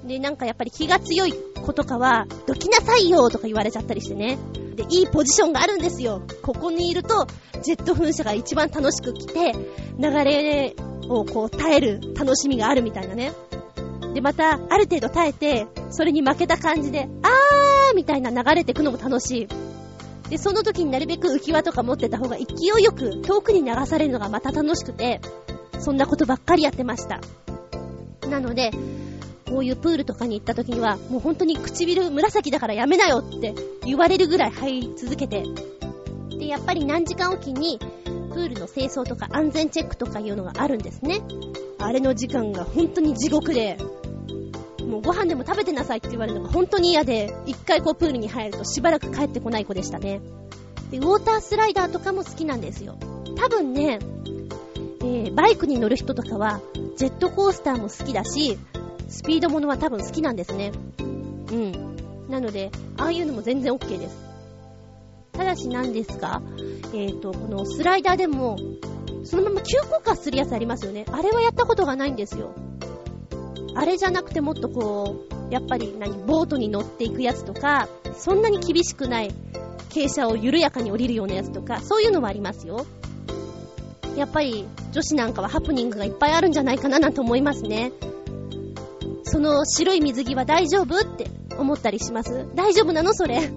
[0.07, 4.39] で、なんかやっぱり気が強い子とかは、どきなさいよとか言われちゃったりしてね。
[4.77, 6.23] で、いいポジションがあるんですよ。
[6.43, 7.27] ここにいると、
[7.63, 9.53] ジェット噴射が一番楽しく来て、
[9.99, 10.77] 流れ
[11.09, 13.33] をこう耐える楽しみがあるみたいなね。
[14.15, 19.49] で、また、ある程度耐えて、それに負けた感じで、あーみたいな流れてくのも楽しい。
[20.31, 22.45] で、その時になるべく浮き輪とか持ってた方が勢
[22.81, 25.21] いよく遠くに流されるのがまた楽しくて、
[25.79, 27.21] そんなことばっかりやってました。
[28.29, 28.71] なので、
[29.49, 33.55] こういうプールとかに行った時には、もう本当に唇紫だからやめなよって
[33.85, 35.45] 言われるぐらい入り続けて。
[36.31, 41.21] で、やっぱり何時間おきに、プールの清掃とか安全チェックとかいうのがあるんですね。
[41.79, 43.79] あれの時間が本当に地獄で、
[44.87, 50.21] もうご飯でも食べてなさいって言われるのが本当に嫌で、一回こうプールに入るとしばらく帰ってこない子でしたね。
[50.91, 52.97] で、ウォータースライダーとかも好きなんですよ。
[53.37, 53.99] 多分ね、
[55.01, 56.61] えー、バイクに乗る人とかは、
[56.97, 58.59] ジェットコースターも好きだし、
[59.09, 60.73] スピードものは多分好きなんですね。
[60.99, 61.03] う
[61.55, 61.97] ん。
[62.29, 64.17] なので、ああいうのも全然 OK です。
[65.33, 66.43] ただし何ですか？
[66.95, 68.57] えっ、ー、と、このスライダーでも、
[69.25, 71.05] そのまま急降下するやつありますよね。
[71.11, 72.53] あれはやったことがないんですよ。
[73.75, 79.35] あれじゃなくてもっとこう、やっぱり何、ボートに乗っていくやつとか、そんなに厳しくない
[79.91, 82.87] 傾斜を緩やかに降りるようなやつとか、そういうのもありますよ。
[84.17, 87.93] やっぱり女子なんかはハプニングがいっぱいあるんじゃないかななんて思いますね。
[89.29, 91.27] その白い水着は大丈夫って
[91.59, 92.47] 思ったりします？
[92.55, 93.51] 大丈夫なのそれ？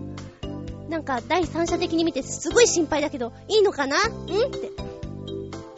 [0.89, 3.97] なんか第三者的に見てすごい心配だけど、いいのかな？
[4.07, 4.09] ん？
[4.09, 4.11] っ
[4.51, 4.71] て。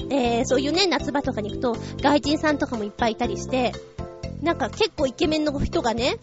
[0.10, 3.74] えー、そういうね、夏場とかに行くと、外人さんとかもいっぱいいたりして、
[4.42, 6.18] なんか結構イケメンの人がね、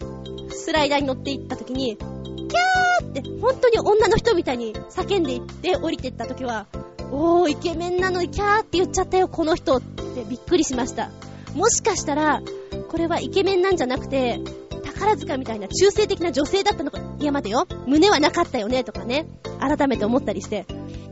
[0.49, 6.67] スライダーに乗っていった時に、キャーって、本当に女の人みたいに叫んでいって降りてった時は、
[7.11, 11.09] おー、イケメンなのにキャーって言っちゃったよ、この人ってびっくりしました。
[11.55, 12.41] もしかしたら、
[12.89, 14.39] これはイケメンなんじゃなくて、
[14.83, 19.27] 宝塚みたいな中性的な女性だったのか、いや待てよ、胸はなかったよね、とかね、
[19.59, 20.65] 改めて思ったりして、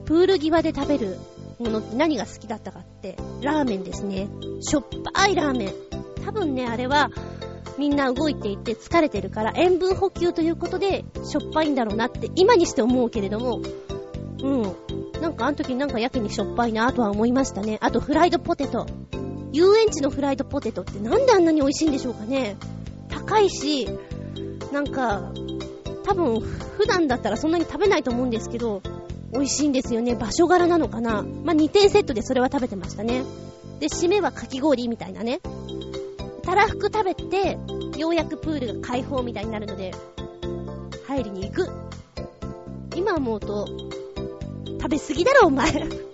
[0.06, 1.18] プール際で食べる
[1.60, 4.28] ものって何が好きだったかって、ラーメンですね。
[4.62, 5.74] しょっぱいラーメン。
[6.26, 7.10] 多分ね、あれは、
[7.78, 13.62] みんな動いていて疲れてるから塩分補給ということでしょっぱいんだろうなって今にして思うけれども、
[14.42, 15.22] うん。
[15.22, 17.78] なんかあの時なんかやけにしょっぱいなとは思いましたね。
[17.82, 18.88] あとフライドポテト。
[19.58, 22.58] 遊園地のフライドポテトってなんであんなに美味しいんでしょうかね。
[23.10, 23.90] 高いし、
[24.72, 25.32] なんか、
[26.04, 28.84] 多分、普段だったらそんなに食べないと思うんですけど、
[29.34, 30.14] 美味しいんですよね。
[30.14, 31.24] 場所柄なのかな。
[31.44, 33.24] まあ、2点セットでそれは食べてましたね。
[33.80, 35.40] で、締めはかき氷みたいなね。
[36.44, 37.58] たらふく食べて、
[37.98, 39.92] ようやくプールが開放みたいになるので、
[41.08, 41.68] 入りに行く。
[42.96, 43.66] 今思うと、
[44.80, 46.07] 食べ過ぎだろ、お前。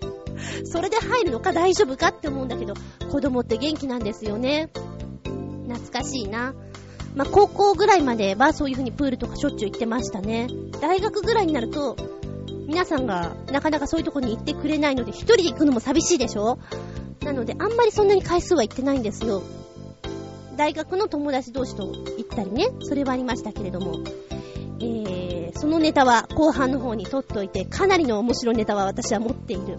[0.65, 2.73] それで入るのか大丈夫かって思うんだけど、
[3.12, 4.69] 子供って元気なんですよね。
[5.67, 6.53] 懐かしいな。
[7.15, 10.47] まあ、高校ぐらいまではそういう風にプールとかしょっちゅう行ってましたね。
[10.82, 11.95] 大学ぐらいになると、
[12.67, 16.58] 皆さんがなかなかそういうとこに行ってくれないので、一人で行くのも寂しいでしょ
[17.21, 19.43] なので、あんまりそんなに回数は行ってないんですよ。
[20.56, 23.99] 大学の友達同士と行ったりね、それはありましたけれども。
[24.79, 29.77] えー、そのネタは後半の方に取っておいて、かなりの面白いネタは私は持っている。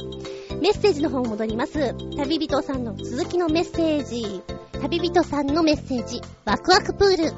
[0.65, 1.95] メッセージの方戻ります。
[2.17, 4.41] 旅人さんの続きのメッセージ。
[4.81, 6.23] 旅人さんのメッセージ。
[6.47, 7.33] ワクワクプール。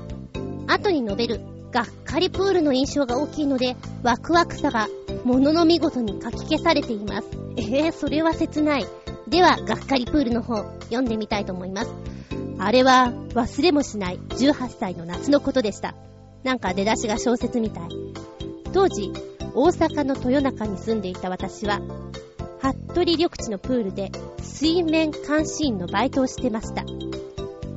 [0.68, 1.40] 後に述べる。
[1.72, 4.86] がっかりプールの印象が大きいので、ワクワクさが、
[5.24, 7.26] ものの見事に書き消されています。
[7.56, 8.86] えー、それは切ない。
[9.26, 11.90] では、がっかりプールの方、読んでみたいと思います。
[12.60, 15.96] あれは、忘れもしない18歳の夏のことでした。
[16.44, 17.88] なんか出だしが小説みたい。
[18.72, 19.10] 当時、
[19.52, 21.80] 大阪の豊中に住んでいた私は、
[22.72, 26.84] 服部緑地のプールで水面監視員のバイトをしてました。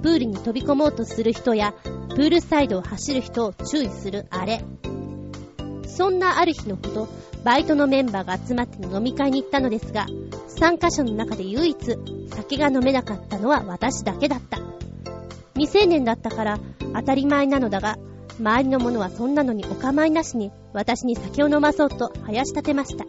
[0.02, 1.74] プールに飛び込もうとする人や、
[2.10, 4.64] プールサイドを走る人を注意するあれ。
[5.86, 7.08] そんなある日のこと、
[7.44, 10.06] バイトのメンバーが集まって飲み会に行ったのですが、
[10.48, 11.78] 参加者の中で唯一
[12.30, 14.60] 酒が飲めなかったのは私だけだった。
[15.56, 16.60] 未成年だったから
[16.96, 17.98] 当たり前なのだが、
[18.40, 23.06] 周りの者はそんなのにお構いなしに私に酒を飲まそうと生やし立てました。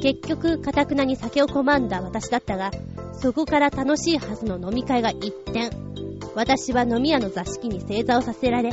[0.00, 2.70] 結局、かたくなに酒を拒んだ私だったが、
[3.12, 5.70] そこから楽しいはずの飲み会が一転。
[6.34, 8.70] 私は飲み屋の座敷に正座をさせられ、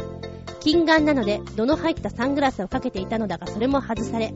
[0.60, 4.34] 近眼なので、度の入ったサングラスをかけていたのだが、それも外され、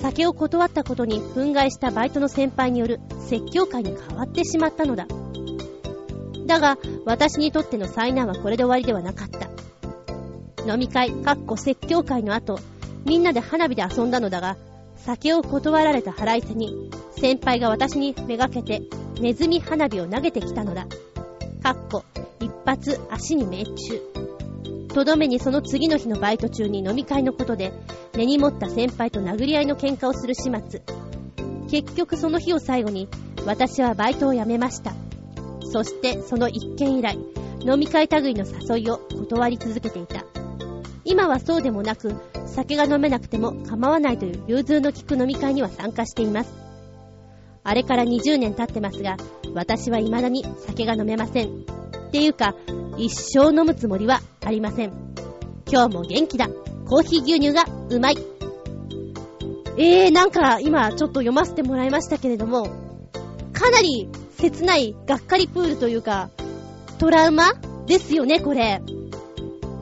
[0.00, 5.06] 酒を断ったことに憤慨したバイトの先輩による説教会に変わってしまったのだ。
[6.46, 9.50] だが、私にとっての災難はこれで終わりではなかった。
[10.70, 12.58] 飲み会、かっこ説教会の後、
[13.04, 14.56] みんなで花火で遊んだのだが、
[15.04, 18.82] 酒を断られた腹いせに、先輩が私にめがけて、
[19.20, 20.86] ネズミ花火を投げてきたのだ。
[21.62, 22.04] かっこ、
[22.40, 24.00] 一発足に命中。
[24.88, 27.72] とどめにその次の日のバイト中に飲み会のことで、
[28.14, 30.82] 根に持った先輩と殴り合いの喧嘩をする始末。
[31.70, 33.08] 結局その日を最後に、
[33.46, 34.92] 私はバイトを辞めました。
[35.72, 37.18] そしてその一件以来、
[37.60, 40.24] 飲み会類の誘いを断り続けていた。
[41.04, 42.14] 今はそうでもなく、
[42.46, 46.52] 酒が飲めなくても構わないという融通の利く飲み会には参加しています。
[47.62, 49.16] あれから20年経ってますが、
[49.54, 51.48] 私は未だに酒が飲めません。
[51.48, 52.54] っていうか、
[52.96, 54.92] 一生飲むつもりはありません。
[55.70, 56.48] 今日も元気だ。
[56.86, 58.16] コーヒー牛乳がうまい。
[59.76, 62.64] えー、なんか今ちょっと読ませてもらいましたけれども、
[63.52, 64.08] かなり
[64.38, 66.30] 切ないがっかりプールというか、
[66.98, 67.54] トラウマ
[67.86, 68.82] ですよね、これ。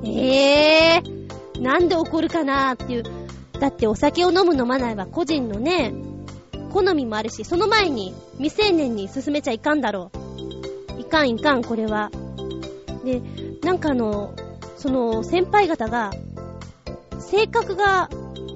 [0.04, 3.02] えー、なんで怒るかなーっていう。
[3.58, 5.92] だってお酒を飲む飲まないは個人のね、
[6.72, 10.12] 好みもあるし、その前に未成年に進めちゃいかんだろ
[10.96, 11.00] う。
[11.00, 12.10] いかんいかん、これは。
[13.04, 13.20] で、
[13.62, 14.34] なんかあの、
[14.76, 16.12] その先輩方が、
[17.18, 18.08] 性格が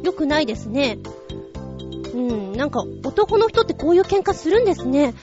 [0.02, 0.98] 良くないですね。
[2.14, 5.14] うん、なんか男の人ってこういう喧嘩するんですね。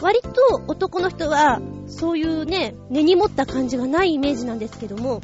[0.00, 5.20] 割と男の人は、そういうね、根に持った感じがないイメージなんですけども、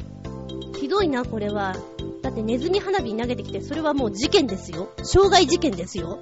[0.79, 1.75] ひどいな、これは。
[2.21, 4.89] だってネズミ花火投げてきて、それはもう事件ですよ。
[4.97, 6.19] 傷害事件ですよ。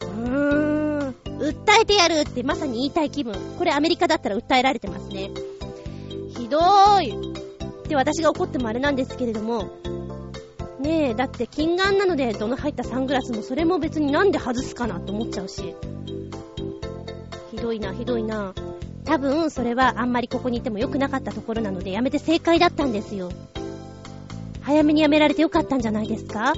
[0.00, 3.34] うーん、訴えてやるってまさに言いたい気分。
[3.58, 5.30] これアメリカだったら訴えられてますね。
[6.36, 7.34] ひどーい。
[7.84, 9.70] って私が怒ってもあれなんですけれども、
[10.80, 15.74] ねえ、だって近眼なのでどの入ったサングラスもそれも別になんで外すかなと思っちゃうし。
[17.50, 18.54] ひどいな、ひどいな。
[19.04, 23.30] 多分、それはあんまりここにいても良くなかったところなので、やめて正解だったんですよ。
[24.62, 26.54] 早めにやめられてよかったんじゃないですか？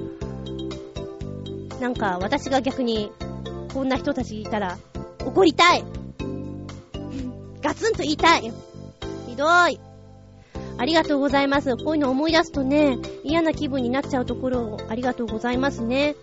[1.80, 3.10] なんか、私が逆に、
[3.74, 4.78] こんな人たちいたら、
[5.26, 5.84] 怒りたい
[7.60, 8.52] ガツンと言いたい
[9.28, 9.80] ひどい
[10.78, 11.76] ありがとうございます。
[11.76, 16.14] こういうの思い出すとね、嫌な気分になっちゃうところをありがとうございますね。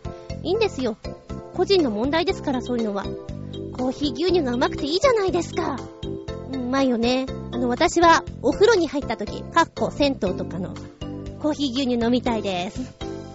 [0.42, 0.96] いいんですよ。
[1.54, 3.04] 個人の問題ですから、そういうのは。
[3.74, 5.78] コーヒー牛乳がうまくていいじゃないですか。
[6.74, 7.28] うまいよね。
[7.52, 10.74] あの、私はお風呂に入った時、かっこ銭湯とかの
[11.40, 12.82] コーヒー牛乳飲みたいです。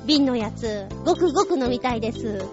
[0.08, 2.44] 瓶のやつ、ごくごく飲みたいです。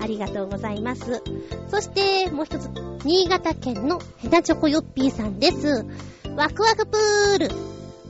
[0.00, 1.22] ありがとうございます。
[1.70, 2.70] そして、もう一つ、
[3.04, 5.84] 新潟県のヘナチョコヨッピーさんです。
[6.34, 7.50] ワクワクプール。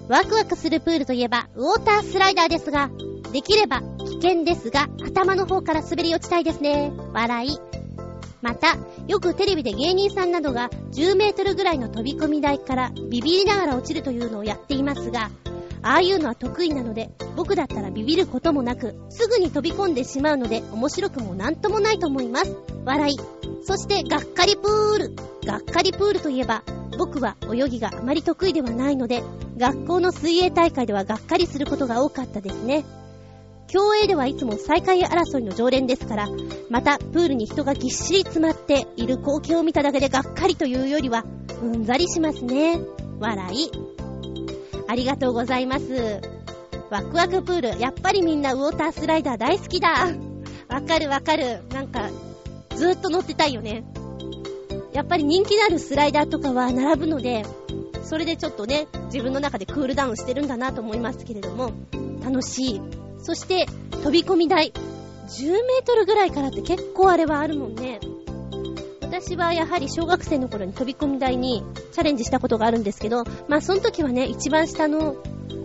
[0.07, 2.89] ワクワクするプールといえば、ウォータースライダーですが、
[3.33, 6.93] できれば危険ですが、頭の方から滑り落ちたいですね。
[7.13, 7.70] 笑い。
[8.43, 8.77] また、
[9.07, 15.31] よくテレビで芸人さんなどが10メートルぐらいの飛び込み台からビビりながら落ちるというのをやっていますが、
[15.83, 22.55] ああいうのは得意なので、僕だったらビビることもなく、すぐに飛び込んでしまうので、面白くもなんともないと思います。
[22.85, 23.17] 笑い。
[23.65, 25.15] そして、がっかりプール。
[25.47, 26.63] がっかりプールといえば、
[26.99, 29.23] 僕は泳ぎがあまり得意ではないので、
[29.57, 32.85] 学校の水泳大会ではがっかりすることが多かったですね。
[33.71, 36.29] 競泳ではいつも最下位争いの常連ですから、
[36.71, 41.25] またプールに人がぎっしり詰まっている光景を見ただけでがっかりというよりは、
[41.63, 42.81] うんざりしますね。
[43.21, 43.71] 笑い。
[44.89, 46.21] ありがとうございます。
[46.91, 50.09] ワクワクプール、やっぱりみんなウォータースライダー大好きだ。
[50.69, 51.63] わかるわかる。
[51.73, 52.11] なんか、
[52.75, 53.85] ずっと乗ってたいよね。
[54.93, 57.45] やっぱり人気のあるスライダーとかは並ぶので、
[58.03, 61.71] それでちょっとね、自分の中でクールダウンしてるんだなと思いますけれども、
[62.25, 63.00] 楽しい。
[63.23, 64.73] そして、飛び込み台。
[65.31, 68.01] 10メートルぐらいからって結構あれはあるもんね。
[69.03, 75.17] 私はやはり小学生の頃に飛び込み台にチャレンジしたことがあるんですけど、まあその時はね、一番下の、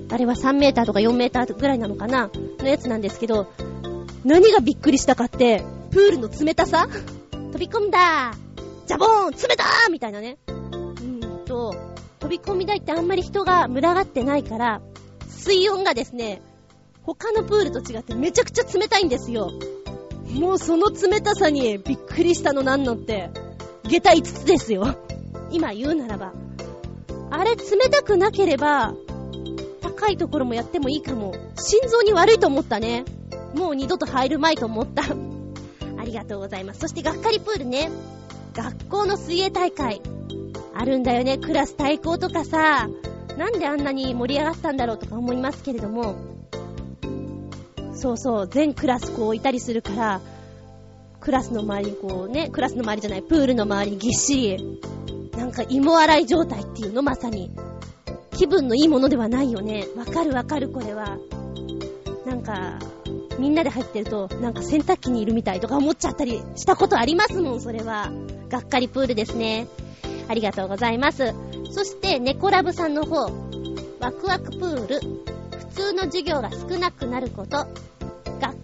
[0.09, 3.47] あれは3メーターとか4メーターぐらいなのかなのやつなんですけど、
[4.23, 6.87] 何がびっくりしたかって、プールの冷たさ
[7.31, 8.33] 飛び込んだ
[8.87, 10.37] ジャボーン冷たーみたいなね。
[10.47, 11.75] うーんと、
[12.19, 14.81] 飛び込み台ってあんまり人が群がってないから、
[15.29, 16.41] 水温がですね、
[17.05, 19.51] 他のプールと違ってめちゃくちゃ冷たいんですよ。
[20.33, 23.29] もうその冷たさにびっくりしたのなんのって、
[23.83, 24.95] 下駄5つですよ。
[25.51, 26.33] 今言うならば。
[27.29, 28.93] あれ冷たくなければ、
[29.81, 31.33] 高いところもやってもいいかも。
[31.55, 33.05] 心臓に悪いと思ったね。
[33.53, 35.03] もう二度と入るまいと思った。
[35.03, 36.79] ありがとうございます。
[36.79, 37.91] そしてがっかりプールね。
[38.53, 40.01] 学校の水泳大会。
[40.73, 41.37] あるんだよね。
[41.37, 42.89] クラス対抗とかさ。
[43.37, 46.34] なんであんなに盛り上がったんだろうとか思いますけれども。
[47.95, 50.21] そうそう、全クラスこういたりするから、
[51.19, 54.79] クラスの周りにこうね、クラスの周りじゃない、プールの周りにぎっしり、
[55.37, 57.51] なんか芋洗い状態っていうの、まさに。
[58.37, 59.87] 気分のいいものではないよね。
[59.95, 61.17] わかるわかる、これは。
[62.25, 62.79] なんか、
[63.39, 68.11] みんなで入ってると、なんか洗濯機にいるみたいとか思っちゃったりしたことありますもん、それは。
[68.49, 69.67] がっかりプールですね。
[70.27, 71.33] ありがとうございます。
[71.71, 73.31] そして、ネコラブさんの方、
[73.99, 77.65] ワクワクプール、普通の授業が少なくなること、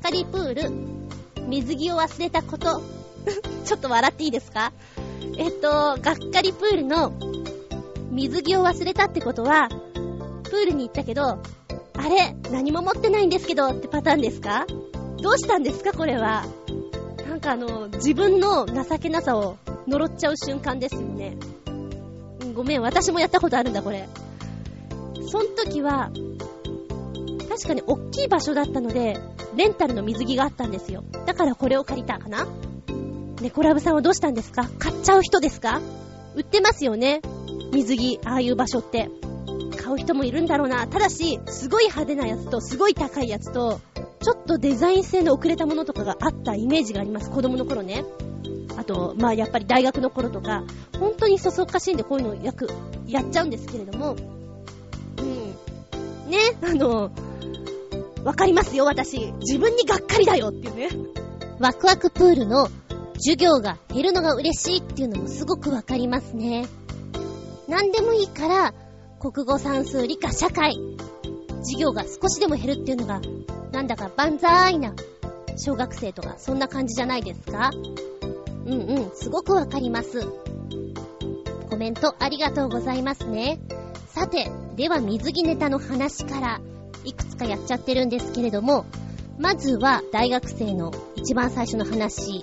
[0.02, 2.82] っかりプール、水着を忘れたこと。
[3.66, 4.74] ちょっと笑っていいですか？
[5.38, 5.98] えっと、がっ
[6.34, 7.14] かりプールの
[8.10, 11.38] 水着を忘れたってことは、プールに行ったけど、あ
[12.10, 14.66] れ何も持ってないんですけどってパターンですか？
[15.22, 15.94] どうしたんですか？
[15.94, 16.46] これは。
[17.30, 21.38] なんかあの、自分の情けなさを呪っちゃう瞬間ですよね。
[22.56, 24.10] ごめん、私もやったことあるんだ、これ。
[25.28, 26.10] そん時は、
[27.48, 29.18] 確かに大きい場所だったので、
[29.56, 31.04] レンタルの水着があったんですよ。
[31.26, 32.48] だからこれを借りたかな
[33.42, 34.70] 猫ラブさんはどうしたんですか？
[34.80, 35.82] 買っちゃう人ですか？
[36.36, 37.22] 売ってますよね
[37.74, 39.10] 水着、ああいう場所って。
[39.78, 40.88] 買う人もいるんだろうな。
[40.88, 43.80] ただし、すごい派手なやつと、すごい高いやつと、
[44.22, 47.32] ちょっとデザイン性の遅れたものとかがあったイメージがあります。
[47.32, 48.06] 子供の頃ね。
[48.78, 50.64] あと、まあやっぱり大学の頃とか、
[51.00, 52.70] 本当にそそっかしいんでこういうのやく、
[53.08, 54.16] やっちゃうんですけれども、
[55.18, 56.30] うん。
[56.30, 57.10] ね、あの、
[58.24, 59.32] わかりますよ、私。
[59.40, 60.90] 自分にがっかりだよっていうね。
[61.60, 62.70] ワクワクプールの
[63.14, 66.68] 授業が減るのが嬉しいっていうのもすごくわかりますね。
[67.68, 68.74] 何でもいいから、
[69.20, 70.76] 国語算数理科社会、
[71.60, 73.22] 授業が少しでも減るっていうのが、
[73.72, 74.94] なんだか万歳な
[75.58, 77.72] 小学生とか、そんな感じじゃないですか
[78.66, 80.28] うんうん、すごくわかります。
[81.70, 83.60] コメントありがとうございますね。
[84.08, 86.62] さて、では水着ネタの話から
[87.06, 88.86] いくつかやっちゃってるんですけれども、
[89.40, 92.42] まずは大学生の一番最初の話、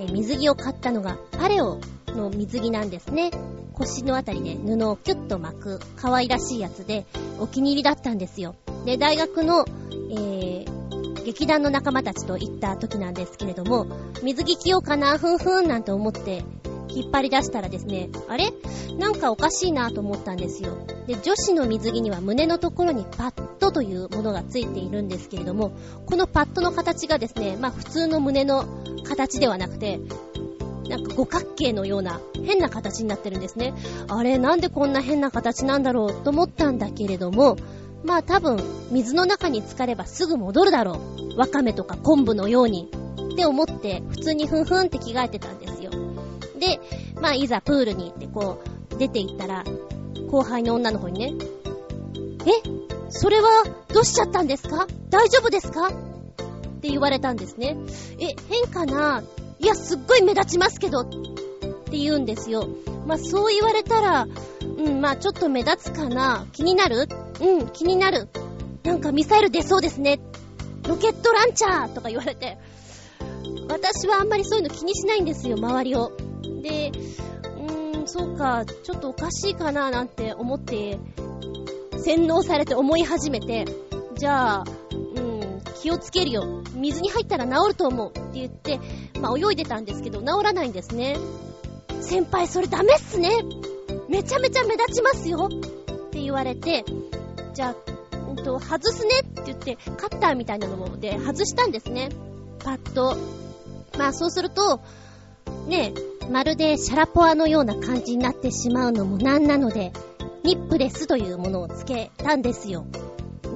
[0.00, 1.78] え水着を買ったのがパレオ
[2.08, 3.30] の水着なんですね。
[3.74, 7.06] 腰のあたりで布をキュッと巻く可愛らしいやつで
[7.40, 8.54] お気に入りだったんですよ。
[8.84, 9.64] で、大学の、
[10.10, 13.86] えー、劇団の仲間たちと行った時なんですけれども、
[14.22, 16.44] 水着着ようかな、ふんふんなんて思って
[16.88, 18.52] 引っ張り出したらですね、あれ？
[18.98, 20.76] なんかおかしいなと思ったんですよ。
[21.06, 25.72] で、女子の水着には胸のところにパッドというものがついているんですけれども、
[26.06, 28.66] このパッドの形がですね、まあ普通の胸の
[29.04, 30.00] 形ではなくて、
[30.88, 33.72] なんか五角形のような変な形になってるんですね。
[34.08, 37.56] あれ、なんでこんな変な形なんだろうと思ったんだけれども、
[38.04, 38.58] まあ多分、
[38.90, 40.98] 水の中に浸かればすぐ戻るだろ
[41.34, 41.38] う。
[41.38, 42.90] わかめとか昆布のように。
[43.32, 45.90] って思って、普通にふんふんって着替えてたんですよ。
[46.58, 46.80] で、
[47.20, 48.60] まあ、いざプールに行ってこ
[48.94, 49.64] う、出て行ったら、
[50.30, 51.46] 後輩の女の子にね。
[52.46, 52.82] え？
[53.14, 54.86] それは、どうしちゃったんですか？
[55.10, 55.88] 大丈夫ですか？
[55.88, 55.90] っ
[56.80, 57.76] て言われたんですね。
[58.18, 59.22] え、変かな？
[59.60, 62.66] いや、すっごい目立ちますけど、って言うんですよ。
[63.06, 64.26] まあ、そう言われたら、
[64.62, 66.46] うん、まあ、ちょっと目立つかな？
[66.52, 67.06] 気になる？
[67.40, 68.28] うん、気になる。
[68.82, 70.18] なんかミサイル出そうですね。
[70.88, 72.58] ロケットランチャーとか言われて。
[73.68, 76.12] 私はあんまりそういうの気にしないんですよ、周りを。
[76.62, 79.90] で、うーん、そうか、ちょっとおかしいかな？
[79.90, 80.98] なんて思って、
[82.04, 83.64] 洗脳されて思い始めて、
[84.16, 86.62] じゃあ、うん、気をつけるよ。
[86.74, 88.80] 水に入ったら治ると思うって言って、
[89.20, 91.16] まあ泳いでたんですけど、治らないんですね。
[92.00, 93.30] 先輩、それダメっすね
[94.08, 96.84] めちゃめちゃ目立ちますよって言われて、
[97.54, 102.10] じゃあ、うんと、外すねって言って、カッターみたいなので外したんですね。
[102.58, 103.16] パッと。
[103.98, 104.80] まあそうすると、
[105.66, 105.92] ね
[106.22, 109.92] え、まるでシャラポワのような感じになってしまうのもなんなので、
[110.44, 112.86] ニップレスというものをつけたんですよ。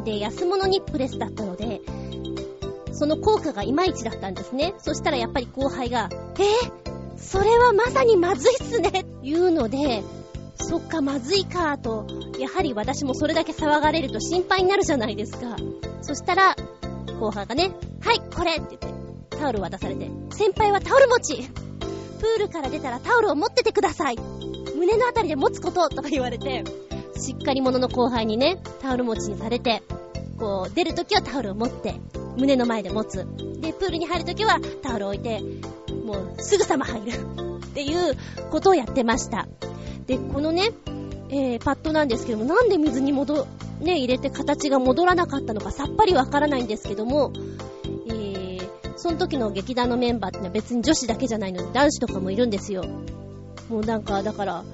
[0.04, 1.80] で、安物ニップレスだったので、
[2.92, 4.74] その効果がいまいちだったんですね。
[4.78, 10.02] そしたらやっぱり後輩が、えー、それはまさにまずいっすね言うので、
[10.56, 12.06] そっか、まずいか、と、
[12.38, 15.56] やはり私もそれだけ騒がれると心配になるじゃないですか。
[16.02, 16.56] そしたら、
[17.20, 18.92] 後輩がね、はい、これって言っ
[19.28, 21.42] て、タオル渡されて、先輩はタオル持ち
[22.16, 24.16] プールから出たらタオルを持っててください
[24.76, 26.64] 胸のあたりで持つこととか言われて、
[27.18, 29.82] しっかり者の後輩にね、タオル持ちにされて、
[30.38, 31.94] こう、出るときはタオルを持って、
[32.36, 33.26] 胸の前で持つ。
[33.60, 35.40] で、プールに入るときはタオルを置いて、
[36.04, 37.12] もうすぐさま入る。
[37.66, 38.16] っていう
[38.50, 39.48] ことをやってました。
[40.06, 40.70] で、このね、
[41.28, 43.46] えー、パッドなんですけども、なんで水に戻、
[43.80, 47.32] ね、入れて形が戻らなかったのかさっぱりわからないんですけども、
[48.08, 52.84] えー、その時の劇団のメンバーってのは別に女子だけじゃないので男子とかもいるんですよ。
[53.68, 54.64] もうなんか、だから、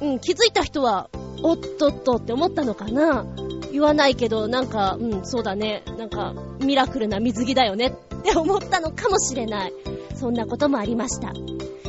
[0.00, 1.08] うん、気づいた人は、
[1.42, 3.26] おっとっとって思ったのかな？
[3.72, 5.82] 言わないけど、なんか、うん、そうだね。
[5.98, 9.72] なんか、ミラクルな水着だよねって思ったのかもしれない。
[10.14, 11.32] そんなこともありました。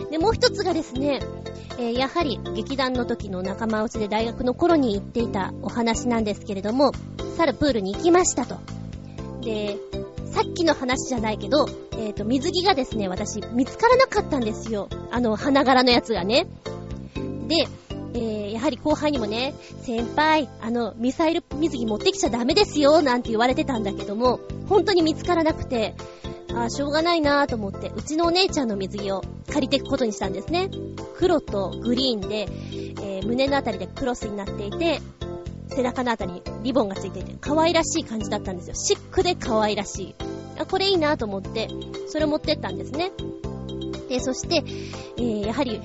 [0.09, 1.21] で、もう一つがですね、
[1.79, 6.91] えー、やはり劇団の時の仲間内で大学の頃に行っていたお話なんですけれども、
[7.37, 8.55] 猿プールに行きましたと。
[9.41, 9.77] で、
[10.31, 14.89] さっきの話じゃないけど、えっ、ー、と、水着がですね、私、見つからなかったんですよ。
[15.11, 16.47] あの、花柄のやつがね。
[17.47, 17.67] で、
[18.13, 25.95] えー、やはり後輩にもね、先輩、あの、ミサイル水着持ってきちゃダメですよ、なんて言われてたんだけども、本当に見つからなくて、
[26.55, 30.69] あしょうがないなぁと思って、うちのお姉ちゃんの水着を借りていくことにしたんですね。
[31.17, 32.47] 黒とグリーンで、
[33.01, 35.01] えー、胸のあたりでクロスになっていて、
[35.69, 38.75] 背中のあたりにリボンがついてて、可愛らしい感じだったんですよ。
[38.75, 40.15] シックで可愛らしい。
[40.59, 41.69] あ、これいいなと思って、
[42.07, 43.11] それを持ってったんですね。
[44.09, 44.63] で、そして、
[45.17, 45.81] えー、やはり、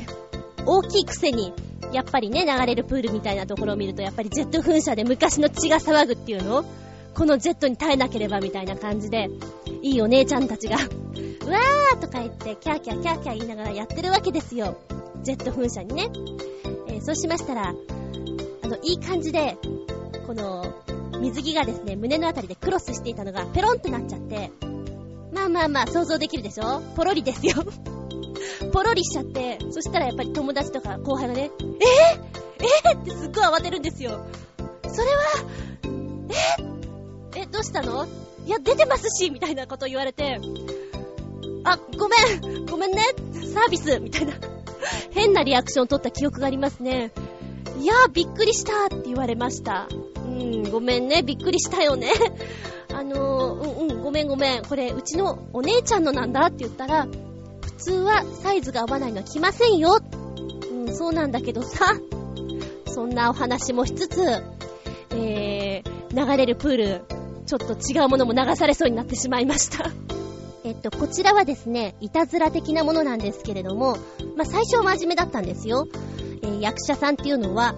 [0.65, 1.53] 大きいくせに、
[1.93, 6.65] やっぱりね、流れるプールみたいなところを見ると、やっぱりジェット噴射で昔の血が騒ぐっていうの
[7.15, 9.29] このジェットに耐えなければみたいな感じで、
[9.83, 10.77] いいお姉ちゃんたちが
[11.45, 14.77] うわーとか言って、キャーキャーキャーキャー言いながらやってるわけですよ。
[15.23, 16.09] ジェット噴射にね。
[16.89, 17.75] えー、そうしましたら、
[18.63, 19.59] あの、いい感じで、
[20.33, 24.51] この、水着がですね、胸のあたりでクロスしていたのが、ペロンってなっちゃって、
[25.31, 26.81] まあまあまあ、想像できるでしょ？
[26.97, 27.53] ポロリですよ。
[28.73, 31.69] ポロリしちゃって、そしたらやっぱり友達とか後輩がね、えー、
[32.89, 34.25] えー、ってすっごい慌てるんですよ。
[34.89, 35.23] それは、
[37.35, 37.43] えー？
[37.43, 38.07] え、どうしたの？
[38.47, 40.41] いや、出てますしみたいなこと言われて、
[41.65, 43.03] あ、ごめんごめんね。
[43.53, 44.33] サービスみたいな。
[45.13, 47.13] 変なリアクション取った記憶がありますね。
[47.81, 49.89] いやびっくりしたって言われました。
[50.17, 52.11] うん、ごめんね、びっくりしたよね。
[52.95, 54.63] あのー、うんうん、ごめんごめん。
[54.65, 57.07] これ、うちのお姉ちゃんのなんだって言ったら、
[57.61, 59.99] 普通はサイズが合わないのは来ませんよ。
[60.71, 61.97] うん、そうなんだけどさ。
[62.87, 64.21] そんなお話もしつつ、
[65.11, 67.01] えー、流れるプール、
[67.47, 69.91] ちょっと違うものも流されそうになってしまいました
[70.65, 73.97] えっと、こちらはですね、いたずら的なものなんですけれども、
[74.37, 75.89] まあ、最初は真面目だったんですよ。
[76.43, 77.75] えー、役者さんっていうのは、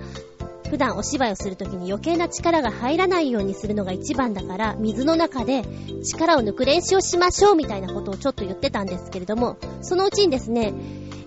[0.68, 5.62] 普段お芝居をするときに余計な力が入らないようにするのが一番だから、水の中で
[6.02, 10.74] 力を抜く練習をしましょうみたいなことをちょっと言ってたんですけれども、そのうちにですね、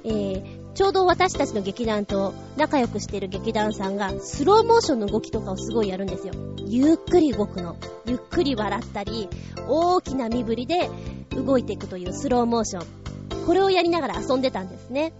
[0.03, 6.33] えー、ちょうど私たちの劇団と仲良くしてる劇団さんが、スローモーションの動きとかをすごいやるんですよ。
[6.67, 7.77] ゆっくり動くの。
[8.05, 9.27] ゆっくり笑ったり、
[9.67, 10.87] 大きな身振りで
[11.31, 13.45] 動いていくというスローモーション。
[13.47, 15.13] これをやりながら遊んでたんですね。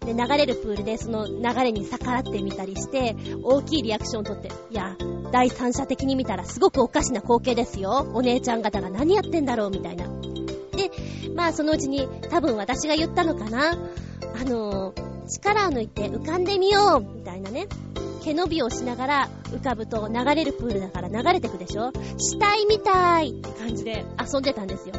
[0.00, 4.96] で、流れるプールでその流れに逆らってみたりして、大きいリアクションをとって、いや、
[5.30, 8.10] 第三者的に見たらすごくおかしな光景ですよ。
[8.14, 10.06] お姉ちゃん方が何やってんだろうみたいな。
[10.06, 10.90] で、
[11.36, 13.76] まあそのうちに多分私が言ったのかな。
[14.34, 15.01] あのー、
[15.32, 17.66] 力を抜いて浮かんでみようみたいなね。
[18.22, 21.92] 毛伸びをしながら浮かぶと流れるプールだから流れてくでしょ？
[22.18, 24.94] 死体みたいって感じで遊んでたんですよ。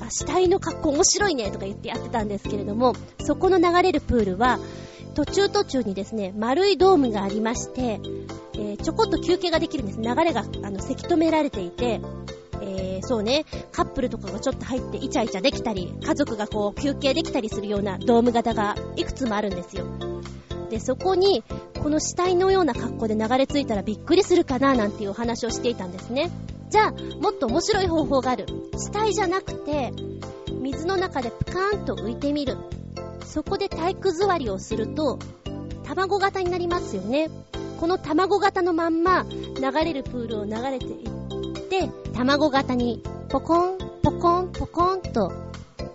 [0.00, 4.58] あ、死体の格好面白いねとか言ってやってたんですけれども、そこの流れるプールは、
[5.14, 8.00] 途中途中にですね、丸いドームがありまして、
[8.54, 10.00] えー、ちょこっと休憩ができるんです。
[10.00, 12.00] 流れが、あの、せき止められていて、
[12.66, 19.84] えー、そうね、カップルとかがちょっと入ってイチャイチャできたり、家族がこう休憩できたりするようなドーム型がいくつもあるんですよ。
[20.70, 21.44] で、そこに、
[21.82, 26.30] この死体のような格好で流れ着いたらびっくりするかななんていうお話をしていたんですね。
[26.70, 28.46] じゃあ、もっと面白い方法がある。
[28.76, 29.92] 死体じゃなくて、
[30.60, 32.56] 水の中でプカーンと浮いてみる。
[33.26, 35.18] そこで体育座りをすると、
[35.84, 37.30] 卵型になりますよね。
[37.78, 41.04] この卵型のまんま、流れるプールを流れてい
[41.80, 45.32] て、卵型に、ポコン、ポコン、ポコンと、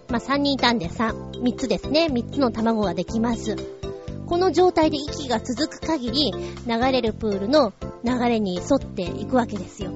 [0.10, 2.08] まあ、3人いたんで3、3つですね。
[2.12, 3.56] 3つの卵ができます。
[4.26, 6.34] この状態で息が続く限り、
[6.68, 7.74] 流れるプールの
[8.04, 9.92] 流れに沿っていくわけですよ。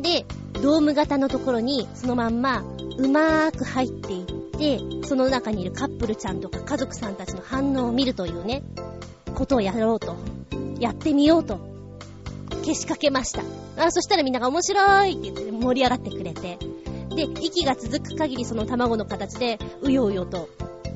[0.00, 0.24] で、
[0.62, 2.64] ドーム型のところに、そのまんま、
[2.98, 4.26] うまーく入っていっ
[4.58, 8.62] て、その中にいるカップルちゃんとか家族さんたちの反応を見るというね、
[9.34, 10.16] ことをやろうと。
[10.80, 11.67] やってみようと。
[12.58, 13.42] 消しかけました。
[13.76, 16.58] あ、そしたらみんなが面白いって言って盛り上がってくれて。
[17.14, 20.48] で、息が続く限りその卵の形で、うようよと、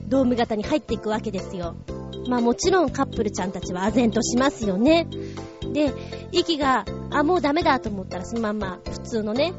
[0.06, 1.74] ドーム型に入っていくわけですよ。
[2.28, 5.06] まあもちろんカップルちゃんたちは唖然としますよね。
[5.72, 5.92] で、
[6.30, 9.52] 息が、あ、もうダメだと思ったらそのまんま普通のね、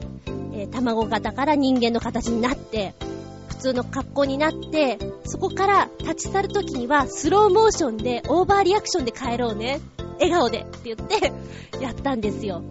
[0.53, 2.93] えー、卵型から人間の形になって、
[3.47, 9.81] 普通の格好になって、そこから立ち去るときにはスローモーションでオーバーリアクションで帰ろうね。
[10.19, 11.33] 笑顔でって言って
[11.81, 12.63] やったんですよ。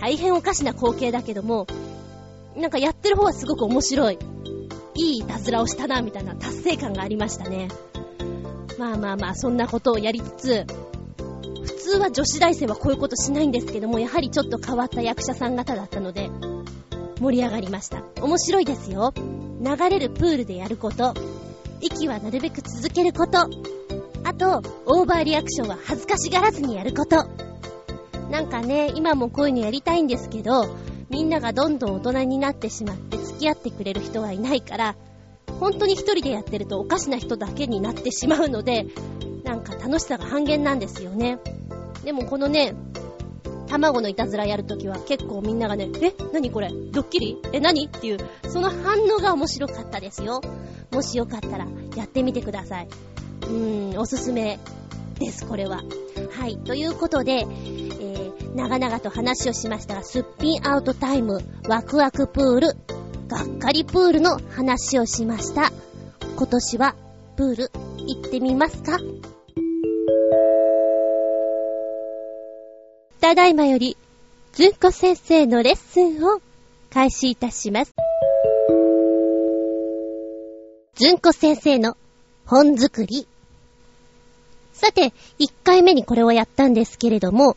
[0.00, 1.66] 大変おかしな光景だけども、
[2.56, 4.18] なんかやってる方はすごく面白い。
[4.94, 7.68] いいいたずらをしたな、みたいな達成感がありましたね。
[8.78, 10.66] まあまあまあ、そんなことをやりつつ、
[11.64, 16.30] 普通は女子大生はこういうことしないんですけども、やはりちょっと変わった役者さん方だったので、
[17.20, 18.02] 盛り上がりました。
[18.20, 19.12] 面白いですよ。
[19.60, 21.14] 流れるプールでやること。
[21.80, 23.48] 息はなるべく続けること。
[24.26, 27.28] あと、オーバーリアクションは恥ずかしがらずにやること。
[28.28, 30.76] なんかね、今もこういうのやりたいんですけど、
[31.10, 34.96] みんながどんどん大人になってしまって付き合ってくれる人はいないから、
[35.60, 38.86] 本当に一人でやってるとおかしな人だけになってしまうので、
[39.44, 41.38] なんか楽しさが半減なんですよね。
[42.02, 42.74] でもこのね、
[43.68, 46.70] 卵のいたずらやるときは結構みんながね、え何これ？
[46.90, 47.38] ドッキリ？
[47.52, 47.86] え何？
[47.86, 48.18] っていう、
[48.48, 50.40] その反応が面白かったですよ。
[50.90, 52.88] もしよかったらやってみてください。
[53.42, 54.58] うーん、おすすめ
[55.18, 55.82] です、これは。
[56.30, 62.76] はい、ということで、えー、長々と話をしましたが、すっぴんアウトタイム、ワクワクプール、
[63.28, 65.72] がっかりプールの話をしました。
[66.36, 66.94] 今年は
[67.36, 67.70] プール
[68.06, 68.98] 行ってみますか？
[73.20, 73.96] ただいまより、
[74.52, 76.40] ずんこ先生のレッスンを
[76.90, 77.94] 開始いたします。
[80.94, 81.96] ずんこ先生の
[82.46, 83.26] 本作り。
[84.72, 87.56] さて、1回目にこれをやったんですけれども、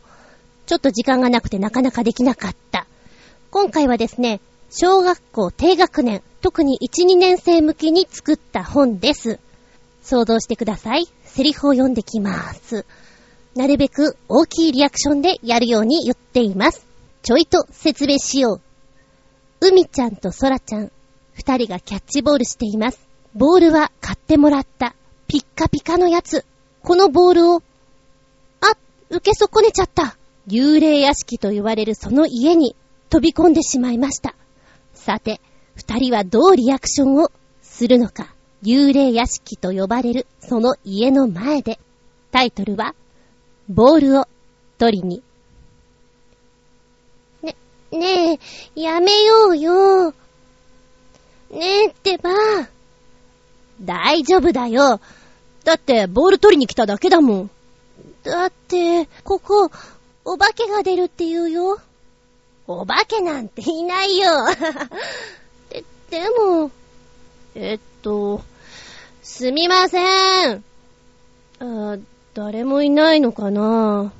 [0.66, 2.86] ちょっと時間がなくてなかなかできなかった。
[3.50, 9.38] 今回はですね、小学校低学年、特に1、2年生向けに作った本です。
[10.02, 11.06] 想像してください。
[11.24, 12.84] セリフを読んできます。
[13.54, 16.86] なるべく大きいリアクションでやるように言っています。
[17.22, 18.60] ちょいと説明しよう。
[19.60, 20.90] 海ちゃんと空ちゃん、
[21.34, 23.09] 二人がキャッチボールしています。
[23.34, 24.94] ボールは買ってもらった。
[25.28, 26.44] ピッカピカのやつ。
[26.82, 27.62] このボールを、
[28.60, 28.76] あ、
[29.10, 30.16] 受け損ねちゃった。
[30.48, 32.74] 幽霊屋敷と言われるその家に
[33.08, 34.34] 飛び込んでしまいました。
[34.94, 35.40] さて、
[35.76, 37.30] 二人はどうリアクションを
[37.62, 38.34] するのか。
[38.62, 41.78] 幽霊屋敷と呼ばれるその家の前で。
[42.32, 42.94] タイトルは、
[43.68, 44.26] ボールを
[44.78, 45.22] 取りに。
[47.42, 47.56] ね、
[47.92, 48.40] ね
[48.76, 50.10] え、やめようよ。
[50.10, 50.14] ね
[51.52, 52.30] えってば。
[53.82, 55.00] 大丈夫だよ。
[55.64, 57.50] だって、ボール取りに来ただけだもん。
[58.22, 59.70] だって、ここ、
[60.24, 61.80] お化けが出るって言うよ。
[62.66, 64.30] お化けなんていないよ。
[65.70, 66.70] で、でも、
[67.54, 68.42] えっと、
[69.22, 70.64] すみません。
[71.60, 71.96] あ、
[72.34, 74.12] 誰もいないのかな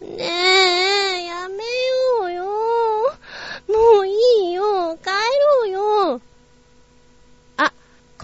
[0.00, 2.44] ねえ、やめようよ。
[3.68, 4.98] もういいよ。
[5.02, 5.10] 帰
[5.62, 6.20] ろうよ。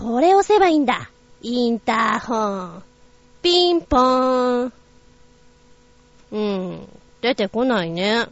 [0.01, 1.11] これ押せばいいんだ。
[1.43, 2.83] インターホン。
[3.43, 4.73] ピンポーン。
[6.33, 6.89] うん、
[7.21, 8.27] 出てこないね。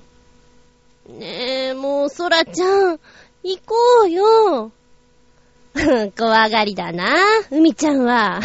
[1.09, 3.01] ねえ、もう、そらちゃん、
[3.43, 3.75] 行こ
[4.07, 4.73] うよ。
[6.17, 7.05] 怖がりだな、
[7.51, 8.41] 海ちゃんは。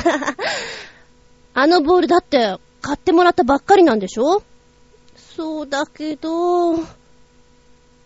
[1.54, 4.44] あのボールだって、買ってもらったばっかりなんでしょ？
[5.16, 6.76] そうだけど、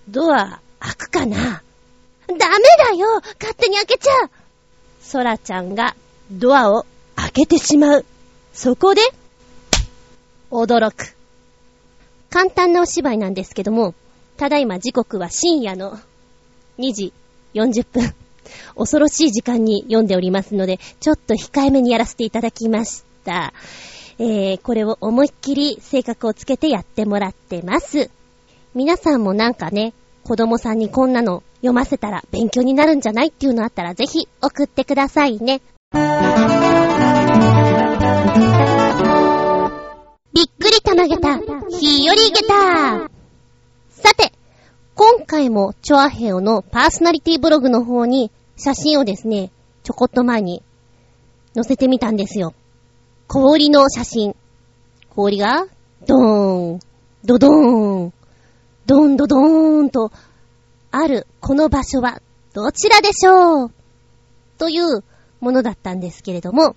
[0.07, 1.63] ドア開くかな？
[2.27, 4.29] ダメだよ勝手に開けちゃう
[5.07, 5.95] ソラちゃんが
[6.29, 6.85] ドアを
[7.15, 8.05] 開けてしまう。
[8.53, 9.01] そこで、
[10.51, 11.15] 驚く。
[12.29, 13.95] 簡単なお芝居なんですけども、
[14.35, 15.97] ただいま時刻は深夜の
[16.77, 17.13] 2時
[17.53, 18.13] 40分。
[18.75, 23.53] 恐ろしい時間に読んでおりますので、ちょっと控えめにやらせていただきました。
[24.19, 28.11] えー、これを思いっきり性格をつけてやってもらってます。
[28.75, 29.93] 皆さんもなんかね、
[30.25, 35.61] 子供さんにこんなの読ませたら勉強になるんじゃないっていうのあったらぜひ送ってくださいね。
[40.33, 41.39] びっくりたまげた、
[41.69, 43.09] ひよりげた。
[43.89, 44.31] さて、
[44.93, 49.51] 今回もチョアヘオのパーソナリティブログの方に写真をですね、
[49.83, 50.61] ちょこっと前に
[51.55, 52.53] 載せてみたんですよ。
[53.27, 54.35] 氷の写真。
[55.09, 55.65] 氷が、
[56.05, 56.79] ドーン、
[57.25, 58.13] ドドーン、
[58.85, 60.11] ドンドドーンと、
[60.99, 62.21] あるこの場所は
[62.53, 63.71] どちらでしょう？
[64.57, 65.03] という
[65.39, 66.75] ものだったんですけれども、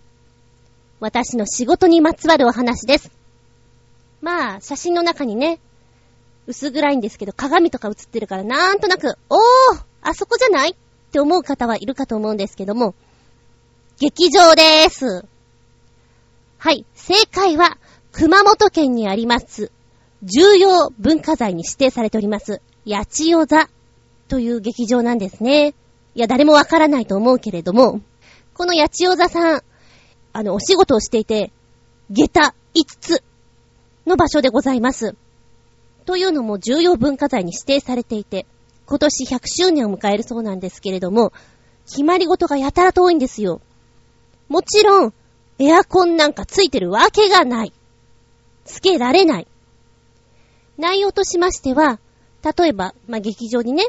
[1.01, 3.11] 私の仕事にまつわるお話です。
[4.21, 5.59] まあ、写真の中にね、
[6.47, 10.73] 薄暗いんですけど、鏡とか映ってるからなんとなく、おーあそこじゃない？
[10.73, 10.75] っ
[11.13, 12.95] て思う方はいるかと思うんですけども、
[13.99, 15.25] 劇場でーす。
[16.59, 17.79] はい、正解は、
[18.13, 19.73] 熊本県にあります、
[20.23, 23.71] 重要文化財に指定されております、八千代座
[24.31, 25.75] という劇場なんですね。
[26.15, 28.01] いや、誰もわからないと思うけれども、
[28.55, 29.63] この八千代座さん、
[30.33, 31.53] あの、お仕事をしていて、
[32.11, 33.25] 下駄5つ
[34.07, 35.17] の場所でございます。
[36.07, 38.47] というのも重要文化財に指定されていて、
[38.87, 41.33] 今年100周年を迎えるそうなんですけれども、
[41.87, 43.61] 決まり事がやたらと多いんですよ。
[44.49, 45.15] もちろん、
[45.59, 47.73] エアコンなんかついてるわけがない。
[48.65, 49.49] つけられない。
[50.79, 51.99] 内容としましては、
[52.45, 53.87] 例えば、まあ、劇場にね、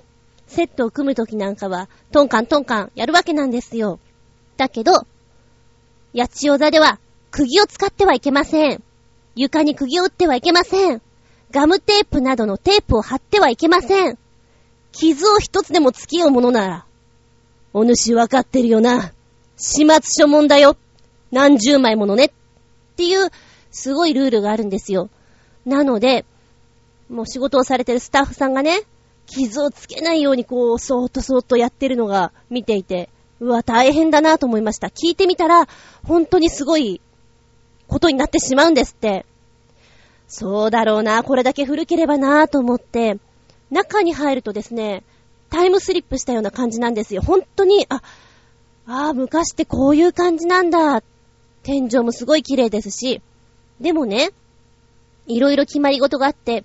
[0.51, 3.99] セットを組むときなんかは、トンカントンカンやるわけなんですよ。
[4.57, 5.07] だけど、
[6.15, 6.99] 八千代座では、
[7.31, 8.83] 釘を使ってはいけません。
[9.35, 11.01] 床に釘を打ってはいけません。
[11.51, 14.17] ガムテープなどのテープを貼ってはいけません。
[14.91, 16.85] 傷を一つでもつけようものなら、
[17.73, 19.13] お主わかってるよな。
[19.57, 20.75] 始末書問だよ。
[21.31, 22.25] 何十枚ものね。
[22.25, 22.31] っ
[22.97, 23.29] ていう、
[23.71, 25.09] すごいルールがあるんですよ。
[25.65, 26.25] なので、
[27.09, 28.81] もう仕事をされてるスタッフさんがね、
[29.27, 33.09] 傷をつけないようにこう、そーっとそーっとやってるのが見ていて、
[33.39, 34.87] うわ、大変だなと思いました。
[34.87, 35.67] 聞いてみたら、
[36.05, 37.01] 本当にすごい
[37.87, 39.25] ことになってしまうんですって。
[40.27, 43.17] そうだろうな、これだけ古ければなと思って、
[43.69, 45.03] 中に入るとですね、
[45.49, 47.21] タイムスリップしたような感じなんですよ。
[47.21, 48.01] 本当に、あ、
[48.85, 51.03] ああ、昔ってこういう感じなんだ。
[51.63, 53.21] 天井もすごい綺麗ですし、
[53.79, 54.29] でもね、
[55.27, 56.63] いろいろ決まり事があって、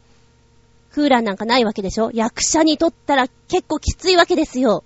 [0.97, 2.11] クーラーなんかないわけでしょ？
[2.14, 4.82] 役者にとったら結構きついわけですよ。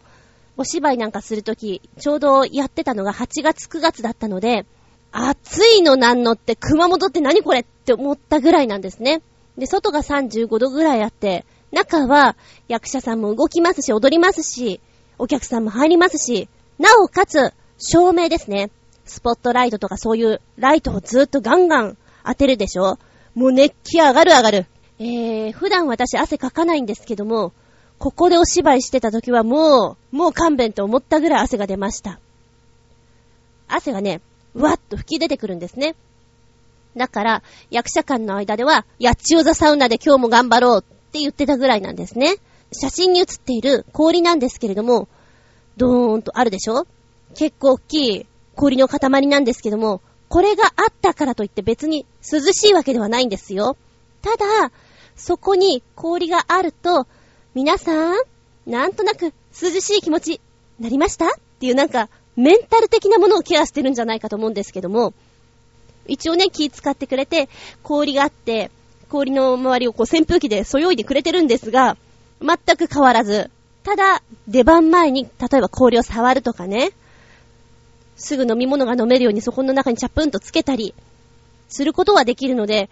[0.57, 4.67] お芝居なんかするとき、ちょうどやってたのが8月9月だったので、
[5.13, 9.23] 暑いのなんのって熊本って何これって思ったぐらいなんですね。
[9.57, 12.35] で、外が35度ぐらいあって、中は
[12.67, 14.81] 役者さんも動きますし、踊りますし、
[15.17, 16.49] お客さんも入りますし、
[16.81, 18.73] なおかつ、照明ですね。
[19.05, 21.97] スポットライトとかそういうライトをずっとガンガン
[22.27, 22.99] 当てるでしょ？
[23.37, 24.67] もう熱気上がる上がる。
[25.03, 27.55] えー、普段私汗かかないんですけども、
[27.99, 32.21] ここでお芝居してた時はもう、もう勘弁と思ったぐらい汗が出ました。
[33.67, 34.21] 汗がね、
[34.55, 35.95] わっと吹き出てくるんですね。
[36.97, 40.83] だから、役者間の間では、やっちお座サウナで今日も頑張ろうっ
[41.13, 42.37] て言ってたぐらいなんですね。
[42.73, 45.09] 写真に写っている氷なんですけれども、
[45.79, 46.87] ドーンとあるでしょ？
[47.35, 53.77] 結構大きい氷の塊なんですけども、これがあったからといって別に涼しいわけではないんですよ。
[54.23, 54.73] ただ、
[55.21, 57.07] そこに氷があると、
[57.55, 58.17] 皆さん、
[58.67, 60.41] なんとなく涼しい気持ち、
[60.81, 61.27] なりました？
[61.27, 61.29] っ
[61.61, 65.13] ていうなんか、メンタル的なものをケアしてるんじゃないかと思うんですけども、
[66.07, 67.51] 一応ね、気使ってくれて、
[67.83, 68.71] 氷があって、
[69.11, 71.99] 氷の周りをこう扇風機でそよいでくれてるんですが、
[72.41, 73.51] 全く変わらず、
[73.85, 76.93] ただ、出番前に、例えば氷を触るとかね、
[78.17, 80.95] すぐ飲み物が飲めるようにそこの中にチャプンとつけたり、
[81.69, 82.89] することはできるので、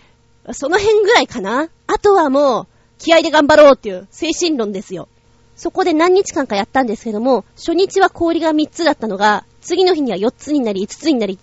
[0.55, 1.69] その辺ぐらいかな。
[1.87, 2.67] あとはもう、
[2.99, 5.09] 気合で頑張ろうっていう精神論ですよ。
[5.57, 11.39] そこで何日間かやったんですけども、初日は氷が3つだったのが、次の日には4つになり、5つになり、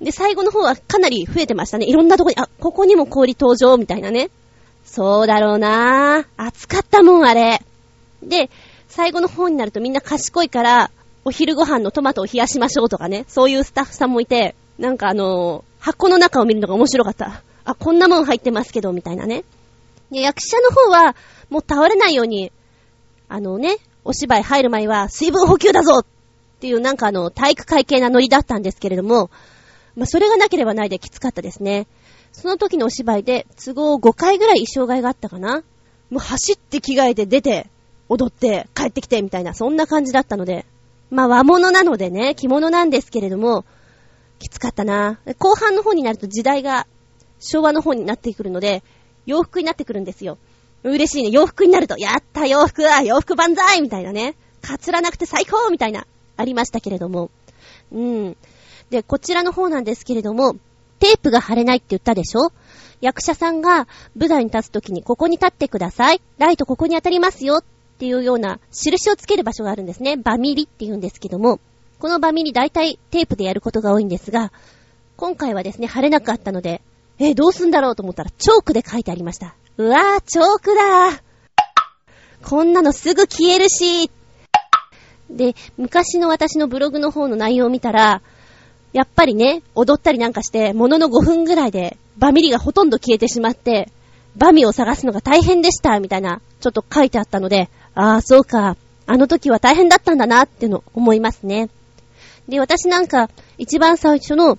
[0.00, 1.86] で、最後の方はかなり増えてましたね。
[1.86, 4.30] いろんなとこに、あ、ここにも氷登場みたいなね。
[4.84, 6.26] そうだろうなぁ。
[6.36, 7.62] 暑かったもん、あれ。
[8.22, 8.50] で、
[8.88, 10.90] 最後の方になるとみんな賢いから、
[11.24, 13.24] お昼ご飯のトマトを冷やしましょうとかね。
[13.28, 17.42] そういうスタッフさんもいて、なんかあのー、箱の中を見るのが面白かった。
[17.64, 19.44] あ、こんなもん入ってますけど、みたいなね。
[20.10, 21.16] で役者の方は、
[21.50, 22.52] もう倒れないように、
[23.28, 26.06] あのね、お芝居入る前は水分補給だぞっ
[26.60, 29.30] ていうなんかあの、体育会系なノリだったんですけれども、
[29.96, 31.86] まあ、それがなければないできつかったですね。
[32.32, 35.62] その時のお芝居で、都合5回ぐらい衣装替えがあったかな
[36.10, 37.68] もう走って着替えて出て、
[38.08, 40.66] 踊って帰ってきてみたいな、そんな感じだったので、
[41.10, 43.64] まあ和物なのでね、着物なんですけれども、
[44.38, 45.20] きつかったな。
[45.38, 46.86] 後半の方になると時代が
[47.42, 48.82] 昭和の方になってくるので、
[49.26, 50.38] 洋服になってくるんですよ。
[50.82, 51.30] 嬉しいね。
[51.30, 54.34] 洋服になると、やった洋服は洋服万歳みたいなね。
[54.62, 57.30] かつらなくて最高みたいな、ありましたけれども。
[57.92, 58.36] うん。
[58.90, 60.56] で、こちらの方なんですけれども、
[60.98, 62.52] テープが貼れないって言ったでしょ？
[63.00, 66.20] 役者さんが舞台に立つときにここに立ってください。
[66.38, 67.64] ライトここに当たりますよっ
[67.98, 70.16] ていうような印をつける場所があるんですね。
[70.16, 71.58] バミリって言うんですけども、
[71.98, 74.52] このバミリ大体テープでやることが多いんですが、
[75.16, 76.82] 今回はですね、貼れなかったので、
[77.22, 79.54] えー、どうすんだろうと思ったらチョークで書いてありました。
[79.76, 81.22] うわー、チョークだ
[82.42, 84.10] こんなのすぐ消えるし。
[85.30, 88.22] で、昔の私のブログの方の内容を見たら、
[88.92, 93.88] やっぱりね、踊ったりなんかして、ものの5分ぐらいで、バミリがほとんど消えてしまって、
[94.34, 101.68] バミを探すのが大変でした、みたいな、ちょっと書いてあったので、ああ、そうか、あの時は大変だったんだな、っての思いますね。
[102.48, 104.58] で、私なんか、一番最初の、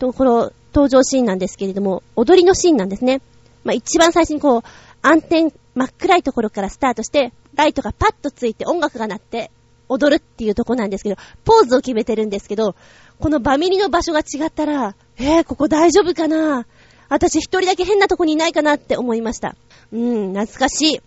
[0.00, 3.20] ところ、登場シーンなんですけれども、踊りのシーンなんですね。
[3.64, 4.62] まあ、一番最初にこう、
[5.02, 9.50] 暗転、真っ暗いところからスタートして、ライトがパッとついて音楽が鳴って、
[9.88, 12.74] 踊るっていうとこなんですけど、ポーズを決めてるんですけど、
[13.18, 16.66] このバミリの場所が違ったら、えー、ここ大丈夫かな？
[17.08, 19.54] 私一人だけ変なとこにいないかなって思いました。
[19.92, 21.00] うん、懐かしい。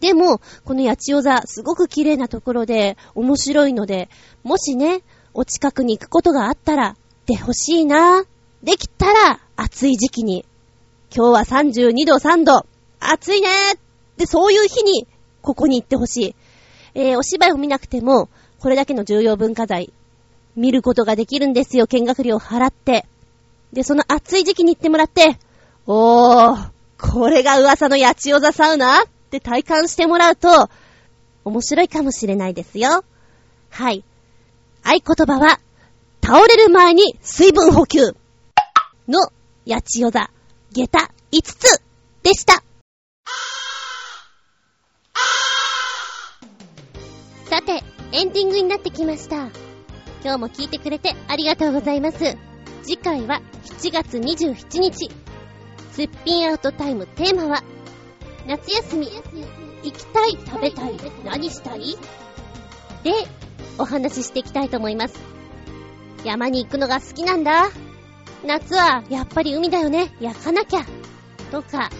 [0.00, 4.08] でも、この八千代座、すごく綺麗なところで、面白いので、
[4.44, 5.02] もしね、
[5.34, 8.24] お近くに行くことがあったら、でほしいな。
[8.66, 10.44] できたら、暑い時期に。
[11.16, 12.66] 今日は32度3度。
[12.98, 13.76] 暑いねっ
[14.18, 15.06] てそういう日に、
[15.40, 16.34] ここに行ってほしい。
[16.94, 19.92] えー、お芝居を見なくても、これだけの重要文化財、
[20.56, 23.06] 見ることができるんですよ、見学料払って。
[23.72, 25.38] で、その暑い時期に行ってもらって、
[25.86, 30.68] おー、これが噂の八千代座サウナって体感してもらうと、
[31.44, 33.04] 面白いかもしれないですよ。
[33.70, 34.02] はい。
[34.82, 35.60] 合言葉は、
[36.20, 38.16] 倒れる前に水分補給
[39.08, 39.32] の
[39.66, 40.30] 八千代座、
[40.72, 41.82] 下駄5つ
[42.22, 42.62] でした。
[47.48, 49.36] さて、エンディングになってきました。
[50.24, 52.36] 今日も聞いてくれてありがとうございます。
[52.82, 55.10] 次回は7月27日。
[55.92, 57.62] すっぴんアウトタイムテーマは、
[58.46, 59.08] 夏休み、
[59.82, 60.94] 行きたい、食べたい、
[61.24, 61.96] 何したい？
[63.04, 63.12] で、
[63.78, 65.14] お話ししていきたいと思います。
[66.24, 67.70] 山に行くのが好きなんだ。
[68.44, 70.14] 夏はやっぱり海だよね。
[70.20, 70.84] 焼かなきゃ。
[71.50, 71.90] とか、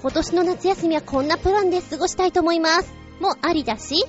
[0.00, 2.92] 今年の夏休みはこんなプランで過ごしたいと思います。
[3.20, 4.04] もありだし、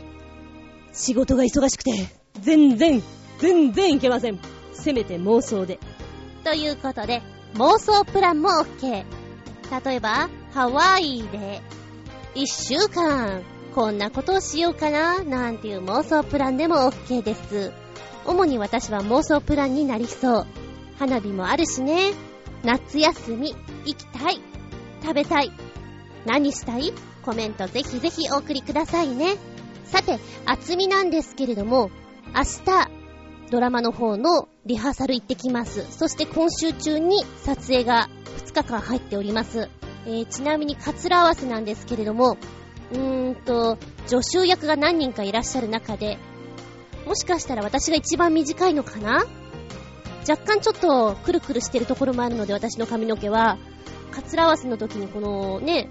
[0.93, 2.07] 仕事が忙しくて、
[2.39, 3.01] 全然、
[3.39, 4.39] 全然いけません。
[4.73, 5.79] せめて妄想で。
[6.43, 7.21] ということで、
[7.55, 9.03] 妄想プランも OK。
[9.85, 11.61] 例えば、ハワイで、
[12.35, 13.41] 一週間、
[13.75, 17.71] こんなことをしようかな、なんていう妄想プランでも OK です。
[18.25, 20.47] 主に私は妄想プランになりそう。
[21.02, 22.14] 花火もあるしね。
[22.64, 24.39] 夏休み、行きたい。
[25.02, 25.52] 食べたい。
[26.28, 26.93] 何したい？
[27.24, 29.36] コメントぜひぜひお送りくださいね。
[29.86, 31.89] さて、厚みなんですけれども、
[32.36, 32.91] 明日、
[33.49, 35.88] ドラマの方のリハーサル行ってきます。
[35.89, 38.08] そして今週中に撮影が
[38.45, 39.70] 2日間入っております。
[40.06, 42.38] えー、ちなみにカツラ合わせなんですけれども、
[42.91, 46.20] うーんと、助手役が何人かいらっしゃる中で、
[47.08, 49.26] もしかしたら私が一番短いのかな？
[50.28, 53.57] 若干ちょっとくるくるしてるところもあるので私の髪の毛は、
[54.11, 55.89] カツラ合わせの時にこのね、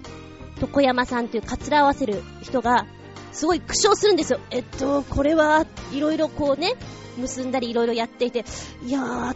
[0.61, 2.85] 床山さんというカツラ合わせる人が
[3.31, 4.39] すごい苦笑するんですよ。
[4.51, 6.75] えっと、これは、いろいろこうね、
[7.17, 8.45] 結んだりいろいろやっていて、
[8.85, 9.35] いやー、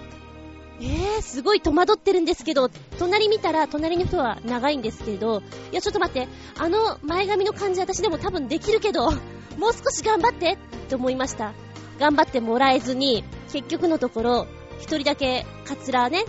[0.81, 2.69] えー、すごい戸惑ってるんですけど、
[2.99, 5.41] 隣見たら、隣の人は長いんですけど、
[5.71, 6.27] いや、ちょっと待って、
[6.57, 9.09] あの前髪の感じ私でも多分できるけど、
[9.57, 10.57] もう少し頑張ってっ
[10.89, 11.53] て思いました。
[11.97, 13.23] 頑張ってもらえずに、
[13.53, 14.47] 結局のところ、
[14.79, 16.25] 一人だけカツラね、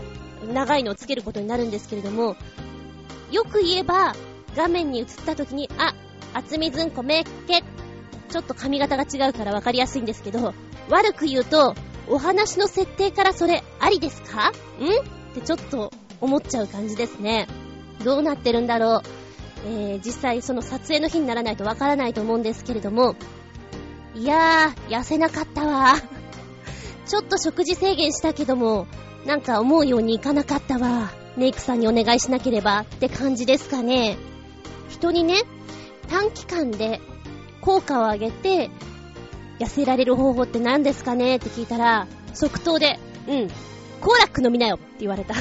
[0.52, 2.36] 長いのをつけることになるんですけれども、
[3.30, 4.14] よく言えば、
[4.56, 5.94] 画面に映った時に、あ、
[6.32, 7.62] 厚みずんこめっけ。
[8.28, 10.54] ちょっと髪型が違うから分かりやすいんですけど、
[10.88, 11.74] 悪く言うと、
[12.08, 14.50] お話の設定からそれありですか？
[14.50, 14.52] ん？
[14.52, 14.54] っ
[15.34, 17.48] てちょっと思っちゃう感じですね。
[18.04, 19.02] どうなってるんだろう？
[19.66, 23.16] えー、実際その撮影の日にならないとわからないと思うんですけれども、
[24.14, 25.94] いやー、痩せなかったわ。
[27.06, 28.86] ちょっと食事制限したけども、
[29.24, 31.10] なんか思うようにいかなかったわ。
[31.36, 34.16] メイクさんにお願いしなければって感じですかね。
[34.88, 35.42] 人にね、
[36.08, 37.00] 短期間で
[37.60, 38.70] 効果を上げて、
[39.58, 41.36] 痩せられる方法って何ですかね？
[41.36, 42.98] って聞いたら、即答で、
[43.28, 43.48] うん、
[44.00, 45.34] コーラック飲みなよって言われた。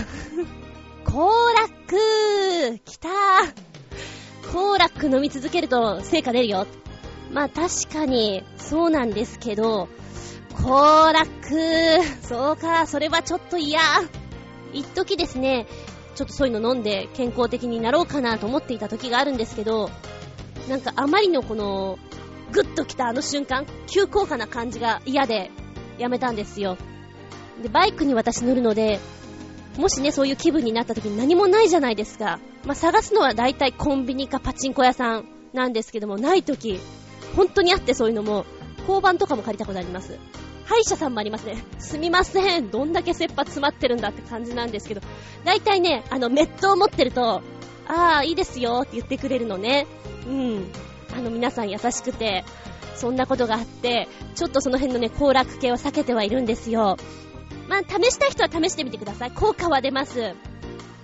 [1.04, 6.66] コーラック来たーコーラック飲み続けると成果出るよ。
[7.32, 9.88] まあ確かにそうなんですけど、
[10.64, 13.80] コーラック、そうか、それはちょっと嫌。
[14.74, 15.68] 一時ですね、
[16.16, 19.90] ちょっとそういうの飲んで健康的になろうかなと思っていた時があるんですけど、
[20.70, 22.00] なんかあまりのこの、
[22.52, 25.52] グッと来たあの瞬間、急降下な感じが嫌で
[25.98, 26.78] やめたんですよ。
[27.62, 29.00] で、バイクに私乗るので、
[29.78, 32.40] もしね、そういう気分になった時に何もないじゃないですか。
[32.66, 36.80] まあ、探すのは大体コンビニかパチンコ屋さんなんですけども、ない時、
[37.36, 38.46] 本当にあってそういうのも、
[38.88, 40.18] 交番とかも借りたことあります。
[40.66, 41.64] 歯医者さんもありますね。
[41.78, 42.72] すみません。
[42.72, 45.02] どんだけ切羽詰まってるんだって感じなんですけど、
[45.44, 47.42] 大体ね、あの、メットを持ってると、
[47.88, 49.86] ああ、いいですよって言ってくれるのね。
[50.28, 50.72] うん。
[51.16, 52.44] あの、皆さん優しくて、
[52.96, 56.98] そんなことがあって、ちょっとその辺のね、行楽系は避けてはいるんですよ。
[57.68, 59.32] まあ、試した人は試してみてください。
[59.32, 60.34] 効果は出ます。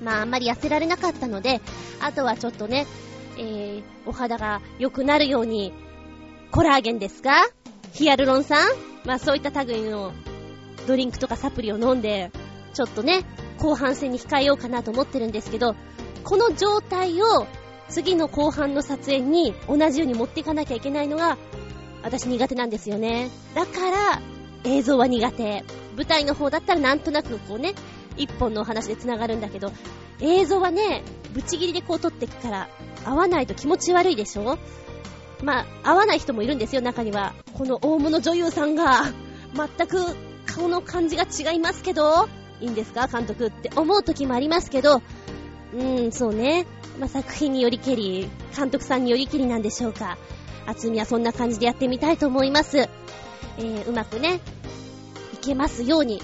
[0.02, 1.62] まあ、あんまり痩せられなかったので、
[2.00, 2.88] あとはちょっとね、
[3.38, 5.74] えー、お肌が良くなるように、
[6.52, 7.48] コラーゲンですか
[7.94, 8.60] ヒアルロン酸
[9.06, 10.14] まあそういった類の
[10.88, 12.32] ドリンクとかサプリを飲んで、
[12.74, 13.24] ちょっとね、
[13.60, 15.76] 後半戦に控えようかなと思ってるんですけど、
[16.24, 17.48] この状態を
[17.90, 21.38] 次の後半の撮影に同じように持っていかなきゃいけないのが、
[22.04, 23.30] 私苦手なんですよね。
[23.54, 24.22] だから、
[24.64, 25.64] 映像は苦手。
[25.96, 27.74] 舞台の方だったらなんとなくこうね、
[28.18, 29.72] 一本のお話で繋がるんだけど、
[30.20, 32.70] 映像はね、ぶち切りでこう撮っていくから、
[33.06, 34.58] 合わないと気持ち悪いでしょ？
[35.44, 37.34] まあ、合わない人もいるんですよ、中には。
[37.58, 39.04] この大物女優さんが、
[39.78, 40.16] 全く
[40.46, 42.28] 顔の感じが違いますけど、
[42.60, 43.08] いいんですか？
[43.08, 45.02] 監督って思う時もありますけど、
[45.74, 46.66] うん、そうね。
[47.00, 50.18] まあ、作品によりけり、監督さんによりけりなんでしょうか。
[50.68, 52.78] 厚みはそんな感じでやってみたいと思います。
[52.78, 54.40] えー、うまくね、
[55.34, 56.22] いけますように。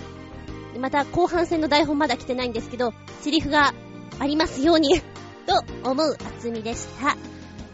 [0.80, 3.74] また、後半戦の台本まだ来てないんですけど、セリフが
[4.20, 5.00] ありますように
[5.48, 7.16] と思う厚みでした。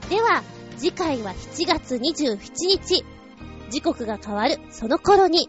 [0.09, 0.41] では、
[0.83, 3.05] 次回は7月27日。
[3.69, 5.47] 時刻が変わるその頃に、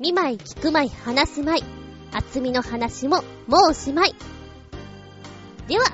[0.00, 1.62] 見舞い聞く舞い話す舞い、
[2.10, 4.14] 厚みの話ももうおしまい。
[5.68, 5.84] では、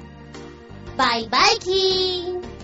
[0.97, 2.56] バイバイキーン